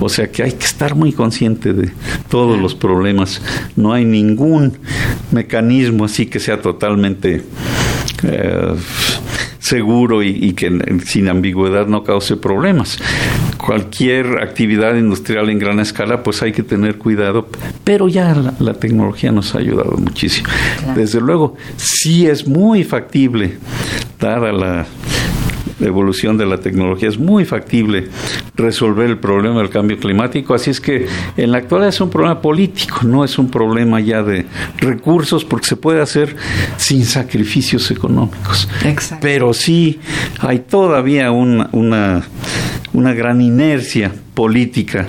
O 0.00 0.10
sea 0.10 0.30
que 0.30 0.42
hay 0.42 0.52
que 0.52 0.66
estar 0.66 0.94
muy 0.94 1.14
consciente 1.14 1.72
de 1.72 1.90
todos 2.28 2.60
los 2.60 2.74
problemas. 2.74 3.40
No 3.74 3.94
hay 3.94 4.04
ningún 4.04 4.76
mecanismo 5.32 6.04
así 6.04 6.26
que 6.26 6.40
sea 6.40 6.60
totalmente 6.60 7.42
eh, 8.22 8.74
seguro 9.64 10.22
y, 10.22 10.52
que 10.52 10.70
sin 11.06 11.28
ambigüedad 11.28 11.86
no 11.86 12.04
cause 12.04 12.36
problemas. 12.36 12.98
Cualquier 13.56 14.42
actividad 14.42 14.94
industrial 14.94 15.48
en 15.48 15.58
gran 15.58 15.80
escala, 15.80 16.22
pues 16.22 16.42
hay 16.42 16.52
que 16.52 16.62
tener 16.62 16.98
cuidado, 16.98 17.48
pero 17.82 18.08
ya 18.08 18.34
la, 18.34 18.74
tecnología 18.74 19.32
nos 19.32 19.54
ha 19.54 19.58
ayudado 19.58 19.96
muchísimo. 19.96 20.48
Desde 20.94 21.18
luego, 21.18 21.56
sí 21.76 22.26
es 22.26 22.46
muy 22.46 22.84
factible, 22.84 23.56
dada 24.20 24.52
la 24.52 24.86
evolución 25.80 26.36
de 26.36 26.46
la 26.46 26.58
tecnología, 26.58 27.08
es 27.08 27.18
muy 27.18 27.44
factible 27.44 28.08
resolver 28.56 29.10
el 29.10 29.18
problema 29.18 29.60
del 29.60 29.70
cambio 29.70 29.98
climático. 29.98 30.54
Así 30.54 30.70
es 30.70 30.80
que 30.80 31.06
en 31.36 31.52
la 31.52 31.58
actualidad 31.58 31.88
es 31.88 32.00
un 32.00 32.10
problema 32.10 32.40
político, 32.40 33.00
no 33.04 33.24
es 33.24 33.38
un 33.38 33.50
problema 33.50 34.00
ya 34.00 34.22
de 34.22 34.46
recursos, 34.78 35.44
porque 35.44 35.66
se 35.66 35.76
puede 35.76 36.00
hacer 36.00 36.36
sin 36.76 37.04
sacrificios 37.04 37.90
económicos. 37.90 38.68
Pero 39.20 39.52
sí 39.52 40.00
hay 40.40 40.60
todavía 40.60 41.30
una, 41.30 41.68
una, 41.72 42.22
una 42.94 43.12
gran 43.12 43.40
inercia 43.40 44.12
política, 44.34 45.06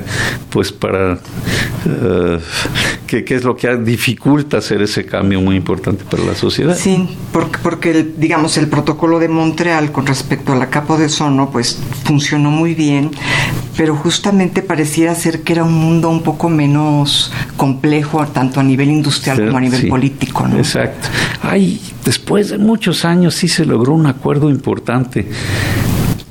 pues 0.49 0.71
para 0.71 1.13
eh, 1.85 2.39
que, 3.07 3.23
es 3.27 3.43
lo 3.43 3.55
que 3.55 3.75
dificulta 3.77 4.57
hacer 4.57 4.81
ese 4.81 5.05
cambio 5.05 5.39
muy 5.39 5.55
importante 5.55 6.03
para 6.03 6.23
la 6.23 6.35
sociedad. 6.35 6.75
Sí, 6.75 7.07
porque, 7.31 7.59
porque 7.61 8.05
digamos 8.17 8.57
el 8.57 8.67
protocolo 8.67 9.19
de 9.19 9.29
Montreal 9.29 9.91
con 9.91 10.05
respecto 10.05 10.53
a 10.53 10.55
la 10.55 10.69
capa 10.69 10.97
de 10.97 11.05
ozono, 11.05 11.51
pues 11.51 11.79
funcionó 12.03 12.49
muy 12.49 12.73
bien, 12.73 13.11
pero 13.77 13.95
justamente 13.95 14.63
pareciera 14.63 15.13
ser 15.13 15.41
que 15.41 15.53
era 15.53 15.63
un 15.63 15.73
mundo 15.73 16.09
un 16.09 16.23
poco 16.23 16.49
menos 16.49 17.31
complejo, 17.55 18.25
tanto 18.27 18.59
a 18.59 18.63
nivel 18.63 18.89
industrial 18.89 19.45
como 19.45 19.57
a 19.57 19.61
nivel 19.61 19.87
político. 19.87 20.47
¿no? 20.47 20.57
Exacto. 20.57 21.07
Ay, 21.41 21.79
después 22.03 22.49
de 22.49 22.57
muchos 22.57 23.05
años 23.05 23.35
sí 23.35 23.47
se 23.47 23.63
logró 23.63 23.93
un 23.93 24.07
acuerdo 24.07 24.49
importante 24.49 25.27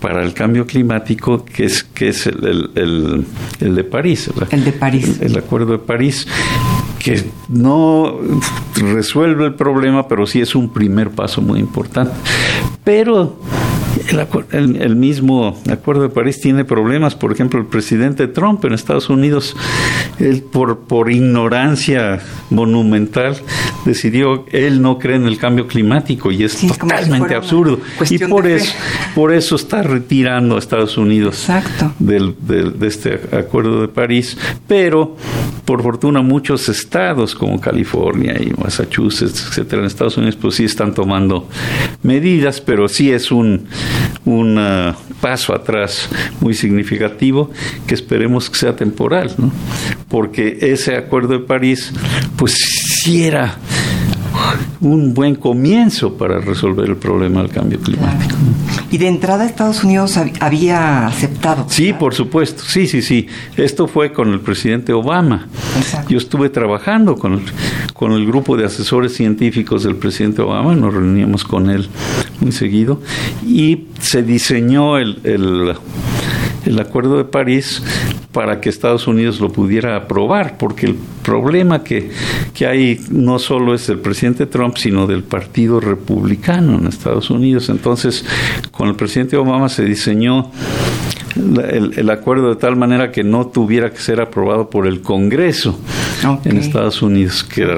para 0.04 0.22
el 0.22 0.34
cambio 0.34 0.66
climático, 0.66 1.46
que 1.46 1.64
es, 1.64 1.82
que 1.82 2.08
es 2.08 2.26
el, 2.26 2.70
el, 2.74 3.24
el, 3.58 3.74
de 3.74 3.84
París. 3.84 4.30
El 4.50 4.62
de 4.62 4.72
París. 4.72 5.18
El, 5.18 5.38
Acuerdo 5.38 5.72
de 5.72 5.78
París, 5.78 6.28
que 6.98 7.24
no 7.48 8.20
resuelve 8.76 9.46
el 9.46 9.54
problema, 9.54 10.06
pero 10.06 10.26
sí 10.26 10.42
es 10.42 10.54
un 10.54 10.70
primer 10.74 11.08
paso 11.08 11.40
muy 11.40 11.58
importante. 11.58 12.12
Pero 12.84 13.38
el, 14.52 14.76
el, 14.76 14.96
mismo 14.96 15.60
Acuerdo 15.70 16.02
de 16.02 16.08
París 16.08 16.40
tiene 16.40 16.64
problemas. 16.64 17.14
Por 17.14 17.32
ejemplo, 17.32 17.60
el 17.60 17.66
presidente 17.66 18.28
Trump 18.28 18.64
en 18.64 18.72
Estados 18.72 19.08
Unidos, 19.08 19.56
él 20.18 20.42
por, 20.42 20.80
por 20.80 21.10
ignorancia 21.10 22.20
monumental, 22.50 23.36
decidió, 23.84 24.46
él 24.52 24.82
no 24.82 24.98
cree 24.98 25.16
en 25.16 25.26
el 25.26 25.38
cambio 25.38 25.66
climático 25.66 26.30
y 26.30 26.44
es 26.44 26.56
totalmente 26.66 27.34
absurdo. 27.34 27.80
Y 28.08 28.18
por 28.18 28.46
eso, 28.46 28.74
por 29.14 29.32
eso 29.32 29.56
está 29.56 29.82
retirando 29.82 30.56
a 30.56 30.58
Estados 30.58 30.96
Unidos 30.96 31.46
del, 31.98 32.34
de 32.40 32.86
este 32.86 33.20
Acuerdo 33.32 33.82
de 33.82 33.88
París. 33.88 34.36
Pero, 34.66 35.16
por 35.64 35.82
fortuna, 35.82 36.22
muchos 36.22 36.68
estados 36.68 37.34
como 37.34 37.60
California 37.60 38.34
y 38.40 38.52
Massachusetts, 38.60 39.46
etcétera, 39.48 39.82
en 39.82 39.86
Estados 39.86 40.16
Unidos, 40.16 40.36
pues 40.40 40.54
sí 40.54 40.64
están 40.64 40.94
tomando 40.94 41.48
medidas, 42.02 42.60
pero 42.60 42.88
sí 42.88 43.10
es 43.10 43.30
un 43.30 43.66
un 44.24 44.58
uh, 44.58 44.94
paso 45.20 45.54
atrás 45.54 46.08
muy 46.40 46.54
significativo 46.54 47.50
que 47.86 47.94
esperemos 47.94 48.48
que 48.50 48.58
sea 48.58 48.76
temporal, 48.76 49.34
¿no? 49.38 49.52
porque 50.08 50.58
ese 50.60 50.96
acuerdo 50.96 51.38
de 51.38 51.40
París 51.40 51.92
pues 52.36 52.54
sí 52.54 53.24
era 53.24 53.56
un 54.80 55.14
buen 55.14 55.34
comienzo 55.34 56.16
para 56.16 56.40
resolver 56.40 56.88
el 56.88 56.96
problema 56.96 57.40
del 57.40 57.50
cambio 57.50 57.80
climático. 57.80 58.34
Y 58.90 58.98
de 58.98 59.08
entrada 59.08 59.44
Estados 59.44 59.82
Unidos 59.82 60.18
había 60.40 61.06
aceptado. 61.06 61.66
Sí, 61.68 61.92
por 61.92 62.14
supuesto, 62.14 62.62
sí, 62.64 62.86
sí, 62.86 63.02
sí. 63.02 63.26
Esto 63.56 63.88
fue 63.88 64.12
con 64.12 64.32
el 64.32 64.40
presidente 64.40 64.92
Obama. 64.92 65.48
Yo 66.08 66.18
estuve 66.18 66.48
trabajando 66.48 67.16
con 67.16 67.34
el, 67.34 67.42
con 67.94 68.12
el 68.12 68.26
grupo 68.26 68.58
de 68.58 68.66
asesores 68.66 69.14
científicos 69.14 69.84
del 69.84 69.96
presidente 69.96 70.42
Obama, 70.42 70.74
nos 70.74 70.92
reuníamos 70.92 71.44
con 71.44 71.70
él 71.70 71.88
muy 72.40 72.52
seguido, 72.52 73.00
y 73.46 73.84
se 74.00 74.22
diseñó 74.22 74.98
el, 74.98 75.20
el 75.24 75.74
el 76.66 76.80
Acuerdo 76.80 77.18
de 77.18 77.24
París 77.24 77.82
para 78.32 78.60
que 78.60 78.68
Estados 78.68 79.06
Unidos 79.06 79.40
lo 79.40 79.50
pudiera 79.50 79.96
aprobar, 79.96 80.56
porque 80.58 80.86
el 80.86 80.96
problema 81.22 81.84
que, 81.84 82.10
que 82.52 82.66
hay 82.66 83.00
no 83.10 83.38
solo 83.38 83.74
es 83.74 83.86
del 83.86 83.98
presidente 83.98 84.46
Trump, 84.46 84.76
sino 84.76 85.06
del 85.06 85.22
Partido 85.22 85.78
Republicano 85.78 86.78
en 86.78 86.86
Estados 86.86 87.30
Unidos. 87.30 87.68
Entonces, 87.68 88.24
con 88.72 88.88
el 88.88 88.96
presidente 88.96 89.36
Obama 89.36 89.68
se 89.68 89.84
diseñó 89.84 90.50
el, 91.36 92.10
acuerdo 92.10 92.50
de 92.50 92.56
tal 92.56 92.76
manera 92.76 93.10
que 93.10 93.24
no 93.24 93.46
tuviera 93.46 93.90
que 93.90 93.98
ser 93.98 94.20
aprobado 94.20 94.70
por 94.70 94.86
el 94.86 95.02
Congreso 95.02 95.78
en 96.44 96.58
Estados 96.58 97.02
Unidos, 97.02 97.44
que 97.44 97.62
era 97.62 97.76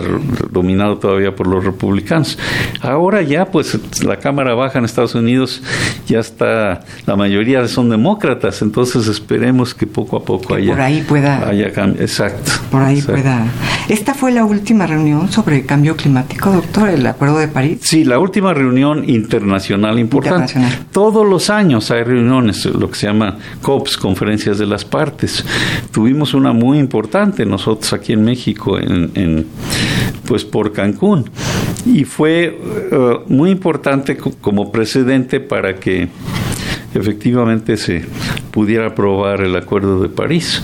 dominado 0.50 0.98
todavía 0.98 1.34
por 1.34 1.46
los 1.46 1.64
republicanos. 1.64 2.38
Ahora 2.80 3.22
ya, 3.22 3.46
pues 3.46 3.78
la 4.04 4.18
Cámara 4.18 4.54
Baja 4.54 4.78
en 4.78 4.84
Estados 4.84 5.14
Unidos 5.14 5.62
ya 6.06 6.20
está, 6.20 6.80
la 7.06 7.16
mayoría 7.16 7.66
son 7.68 7.90
demócratas, 7.90 8.62
entonces 8.62 9.06
esperemos 9.08 9.74
que 9.74 9.86
poco 9.86 10.16
a 10.16 10.24
poco 10.24 10.54
haya, 10.54 10.72
por 10.72 10.80
ahí 10.80 11.02
pueda, 11.02 11.48
haya 11.48 11.72
cambio. 11.72 12.02
Exacto. 12.02 12.52
Por 12.70 12.82
ahí 12.82 13.00
pueda. 13.02 13.46
¿Esta 13.88 14.14
fue 14.14 14.32
la 14.32 14.44
última 14.44 14.86
reunión 14.86 15.30
sobre 15.30 15.56
el 15.56 15.66
cambio 15.66 15.96
climático, 15.96 16.50
doctor, 16.50 16.88
el 16.90 17.06
Acuerdo 17.06 17.38
de 17.38 17.48
París? 17.48 17.78
Sí, 17.82 18.04
la 18.04 18.18
última 18.18 18.52
reunión 18.52 19.08
internacional 19.08 19.98
importante. 19.98 20.54
Todos 20.92 21.26
los 21.26 21.50
años 21.50 21.90
hay 21.90 22.02
reuniones, 22.02 22.64
lo 22.66 22.90
que 22.90 22.96
se 22.96 23.06
llama 23.06 23.36
COPs, 23.62 23.96
conferencias 23.96 24.58
de 24.58 24.66
las 24.66 24.84
partes. 24.84 25.44
Tuvimos 25.92 26.34
una 26.34 26.52
muy 26.52 26.78
importante 26.78 27.44
nosotros 27.44 27.92
aquí 27.92 28.12
en 28.12 28.24
México, 28.24 28.78
en, 28.78 29.46
pues 30.26 30.44
por 30.44 30.72
Cancún, 30.72 31.30
y 31.84 32.04
fue 32.04 32.58
eh, 32.90 33.18
muy 33.28 33.50
importante 33.50 34.16
como 34.16 34.72
precedente 34.72 35.40
para 35.40 35.76
que 35.76 36.08
efectivamente 36.94 37.76
se 37.76 38.04
pudiera 38.50 38.88
aprobar 38.88 39.42
el 39.42 39.54
Acuerdo 39.54 40.00
de 40.00 40.08
París, 40.08 40.62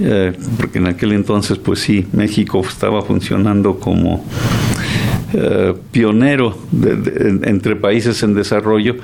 eh, 0.00 0.32
porque 0.58 0.78
en 0.78 0.86
aquel 0.86 1.12
entonces, 1.12 1.58
pues 1.58 1.80
sí, 1.80 2.06
México 2.12 2.60
estaba 2.60 3.02
funcionando 3.02 3.78
como 3.78 4.24
eh, 5.32 5.74
pionero 5.90 6.56
entre 7.42 7.76
países 7.76 8.22
en 8.22 8.34
desarrollo 8.34 8.96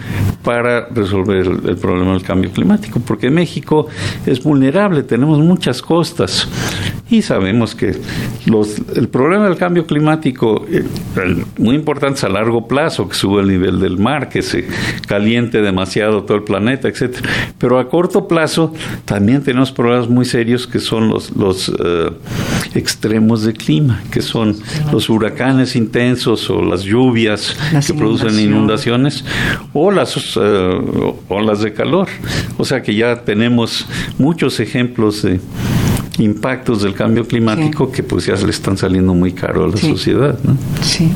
para 0.43 0.89
resolver 0.89 1.47
el, 1.47 1.77
problema 1.77 2.13
del 2.13 2.23
cambio 2.23 2.51
climático, 2.51 3.01
porque 3.01 3.31
México 3.31 3.87
es 4.25 4.43
vulnerable, 4.43 5.03
tenemos 5.03 5.39
muchas 5.39 5.83
costas 5.83 6.49
y 7.09 7.23
sabemos 7.23 7.75
que 7.75 7.97
los, 8.47 8.79
el 8.97 9.09
problema 9.09 9.45
del 9.49 9.57
cambio 9.57 9.87
climático, 9.87 10.67
eh, 10.69 10.85
muy 11.59 11.77
importante 11.77 12.19
es 12.19 12.25
a 12.25 12.29
largo 12.29 12.67
plazo, 12.67 13.09
que 13.09 13.15
sube 13.15 13.43
el 13.43 13.49
nivel 13.49 13.81
del 13.81 13.97
mar, 13.97 14.29
que 14.29 14.43
se 14.43 14.67
caliente 15.07 15.63
demasiado 15.63 16.25
todo 16.25 16.37
el 16.37 16.43
planeta, 16.43 16.89
etcétera. 16.89 17.29
Pero 17.59 17.79
a 17.79 17.89
corto 17.89 18.27
plazo 18.27 18.75
también 19.05 19.43
tenemos 19.43 19.71
problemas 19.71 20.09
muy 20.09 20.25
serios 20.25 20.67
que 20.67 20.81
son 20.81 21.09
los, 21.09 21.31
los 21.37 21.69
eh, 21.69 22.11
extremos 22.75 23.45
de 23.45 23.53
clima, 23.53 24.03
que 24.11 24.21
son 24.21 24.57
los 24.93 25.09
huracanes 25.09 25.77
intensos 25.77 26.51
o 26.51 26.63
las 26.63 26.83
lluvias 26.83 27.57
que 27.87 27.95
producen 27.95 28.39
inundaciones 28.39 29.25
o 29.73 29.91
las 29.91 30.37
uh, 30.37 31.15
olas 31.29 31.61
de 31.61 31.73
calor. 31.73 32.09
O 32.59 32.65
sea 32.65 32.83
que 32.83 32.95
ya 32.95 33.23
tenemos 33.23 33.87
muchos 34.19 34.61
ejemplos 34.61 35.23
de 35.23 35.41
impactos 36.19 36.83
del 36.83 36.95
cambio 36.95 37.27
climático 37.27 37.91
que 37.91 38.03
pues 38.03 38.27
ya 38.27 38.35
le 38.35 38.51
están 38.51 38.77
saliendo 38.77 39.15
muy 39.15 39.33
caro 39.33 39.65
a 39.65 39.69
la 39.69 39.77
sociedad. 39.77 40.39
¿no? 40.43 40.57
Sí. 40.83 41.11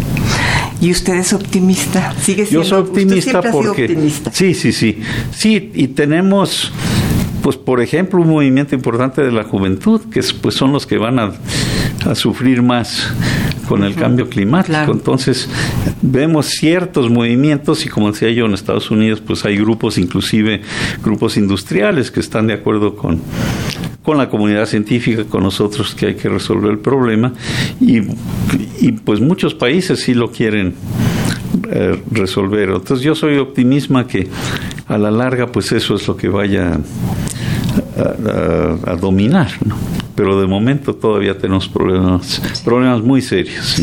¿Y 0.81 0.91
usted 0.91 1.15
es 1.15 1.33
optimista? 1.33 2.15
¿Sigue 2.21 2.47
siendo, 2.47 2.63
Yo 2.63 2.69
soy 2.69 2.81
optimista 2.81 3.43
porque... 3.43 4.13
Sí, 4.33 4.55
sí, 4.55 4.73
sí. 4.73 5.01
Sí, 5.33 5.71
y 5.75 5.89
tenemos 5.89 6.73
pues 7.43 7.57
por 7.57 7.81
ejemplo 7.81 8.21
un 8.21 8.29
movimiento 8.29 8.75
importante 8.75 9.23
de 9.23 9.33
la 9.33 9.45
juventud 9.45 10.03
que 10.11 10.21
pues 10.41 10.55
son 10.55 10.73
los 10.73 10.87
que 10.87 10.99
van 10.99 11.19
a, 11.19 11.33
a 12.05 12.15
sufrir 12.15 12.63
más 12.63 13.13
con 13.71 13.85
el 13.85 13.95
cambio 13.95 14.29
climático. 14.29 14.91
Entonces, 14.91 15.49
vemos 16.03 16.47
ciertos 16.47 17.09
movimientos 17.09 17.87
y 17.87 17.89
como 17.89 18.11
decía 18.11 18.29
yo, 18.31 18.47
en 18.47 18.55
Estados 18.55 18.91
Unidos, 18.91 19.23
pues 19.25 19.45
hay 19.45 19.57
grupos, 19.59 19.97
inclusive 19.97 20.63
grupos 21.05 21.37
industriales 21.37 22.11
que 22.11 22.19
están 22.19 22.49
de 22.49 22.55
acuerdo 22.55 22.97
con, 22.97 23.21
con 24.11 24.19
la 24.19 24.29
comunidad 24.29 24.67
científica, 24.67 25.23
con 25.23 25.45
nosotros, 25.45 25.95
que 25.95 26.07
hay 26.07 26.15
que 26.17 26.29
resolver 26.29 26.73
el 26.73 26.81
problema. 26.81 27.33
Y, 27.81 27.99
y 28.81 28.91
pues 29.05 29.21
muchos 29.21 29.55
países 29.55 30.01
sí 30.01 30.15
lo 30.15 30.33
quieren 30.33 30.75
eh, 31.71 32.03
resolver. 32.11 32.71
Entonces 32.71 33.03
yo 33.03 33.15
soy 33.15 33.39
optimista 33.39 34.05
que 34.09 34.27
a 34.89 34.99
la 34.99 35.13
larga 35.13 35.47
pues 35.47 35.71
eso 35.71 35.95
es 35.95 36.09
lo 36.09 36.17
que 36.17 36.27
vaya 36.27 36.81
a, 38.85 38.97
dominar. 38.97 39.53
Pero 40.17 40.41
de 40.41 40.49
momento 40.49 40.93
todavía 40.93 41.39
tenemos 41.39 41.69
problemas, 41.69 42.43
problemas 42.65 43.03
muy 43.03 43.23
serios. 43.23 43.81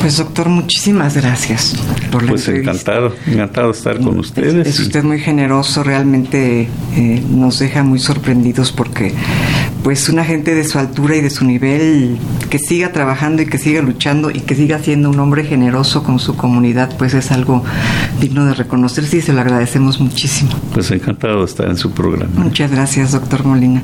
Pues 0.00 0.18
doctor, 0.18 0.48
muchísimas 0.48 1.16
gracias 1.16 1.74
por 2.10 2.22
la 2.22 2.30
Pues 2.30 2.48
encantado, 2.48 3.14
encantado 3.26 3.68
de 3.68 3.78
estar 3.78 4.00
con 4.00 4.18
ustedes. 4.18 4.66
Es, 4.66 4.80
usted 4.80 5.02
muy 5.02 5.18
generoso, 5.18 5.82
realmente 5.82 6.68
eh, 6.96 7.22
nos 7.28 7.58
deja 7.58 7.82
muy 7.82 7.98
sorprendidos 7.98 8.72
porque 8.72 9.14
pues 9.82 10.08
una 10.08 10.24
gente 10.24 10.54
de 10.54 10.64
su 10.64 10.78
altura 10.78 11.16
y 11.16 11.20
de 11.20 11.30
su 11.30 11.44
nivel 11.44 12.18
que 12.50 12.58
siga 12.58 12.92
trabajando 12.92 13.42
y 13.42 13.46
que 13.46 13.58
siga 13.58 13.80
luchando 13.82 14.30
y 14.30 14.40
que 14.40 14.54
siga 14.54 14.78
siendo 14.78 15.10
un 15.10 15.18
hombre 15.18 15.44
generoso 15.44 16.02
con 16.02 16.18
su 16.18 16.36
comunidad, 16.36 16.96
pues 16.98 17.14
es 17.14 17.32
algo 17.32 17.64
digno 18.20 18.44
de 18.44 18.54
reconocerse 18.54 19.18
y 19.18 19.20
se 19.20 19.32
lo 19.32 19.40
agradecemos 19.40 20.00
muchísimo. 20.00 20.50
Pues 20.72 20.90
encantado 20.90 21.40
de 21.40 21.44
estar 21.46 21.68
en 21.68 21.76
su 21.76 21.92
programa. 21.92 22.32
Muchas 22.34 22.70
gracias, 22.70 23.12
doctor 23.12 23.44
Molina. 23.44 23.82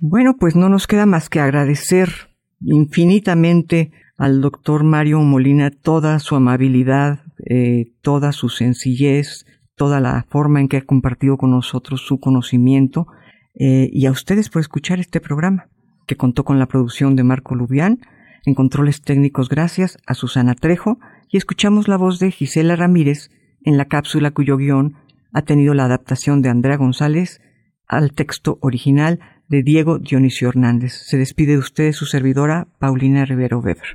Bueno, 0.00 0.36
pues 0.38 0.56
no 0.56 0.68
nos 0.68 0.86
queda 0.86 1.06
más 1.06 1.28
que 1.28 1.40
agradecer 1.40 2.28
infinitamente 2.60 3.90
al 4.16 4.40
doctor 4.40 4.84
Mario 4.84 5.20
Molina 5.20 5.70
toda 5.70 6.18
su 6.18 6.36
amabilidad, 6.36 7.20
eh, 7.44 7.92
toda 8.02 8.32
su 8.32 8.48
sencillez, 8.48 9.46
toda 9.76 10.00
la 10.00 10.26
forma 10.28 10.60
en 10.60 10.68
que 10.68 10.76
ha 10.78 10.82
compartido 10.82 11.36
con 11.36 11.50
nosotros 11.50 12.02
su 12.02 12.20
conocimiento 12.20 13.06
eh, 13.54 13.88
y 13.92 14.06
a 14.06 14.10
ustedes 14.10 14.48
por 14.48 14.60
escuchar 14.60 15.00
este 15.00 15.20
programa, 15.20 15.68
que 16.06 16.16
contó 16.16 16.44
con 16.44 16.58
la 16.58 16.66
producción 16.66 17.16
de 17.16 17.24
Marco 17.24 17.54
Lubián, 17.54 18.00
en 18.44 18.54
controles 18.54 19.02
técnicos 19.02 19.48
gracias 19.48 19.98
a 20.06 20.14
Susana 20.14 20.54
Trejo 20.54 20.98
y 21.28 21.36
escuchamos 21.36 21.88
la 21.88 21.96
voz 21.96 22.18
de 22.18 22.30
Gisela 22.30 22.76
Ramírez 22.76 23.30
en 23.62 23.76
la 23.76 23.84
cápsula 23.84 24.32
cuyo 24.32 24.56
guion 24.56 24.96
ha 25.32 25.42
tenido 25.42 25.74
la 25.74 25.84
adaptación 25.84 26.42
de 26.42 26.48
Andrea 26.48 26.76
González 26.76 27.40
al 27.86 28.12
texto 28.12 28.58
original 28.60 29.20
de 29.48 29.62
Diego 29.62 29.98
Dionisio 29.98 30.48
Hernández. 30.48 30.92
Se 30.92 31.18
despide 31.18 31.52
de 31.52 31.58
ustedes 31.58 31.96
su 31.96 32.06
servidora, 32.06 32.68
Paulina 32.78 33.24
Rivero 33.24 33.60
Weber. 33.60 33.94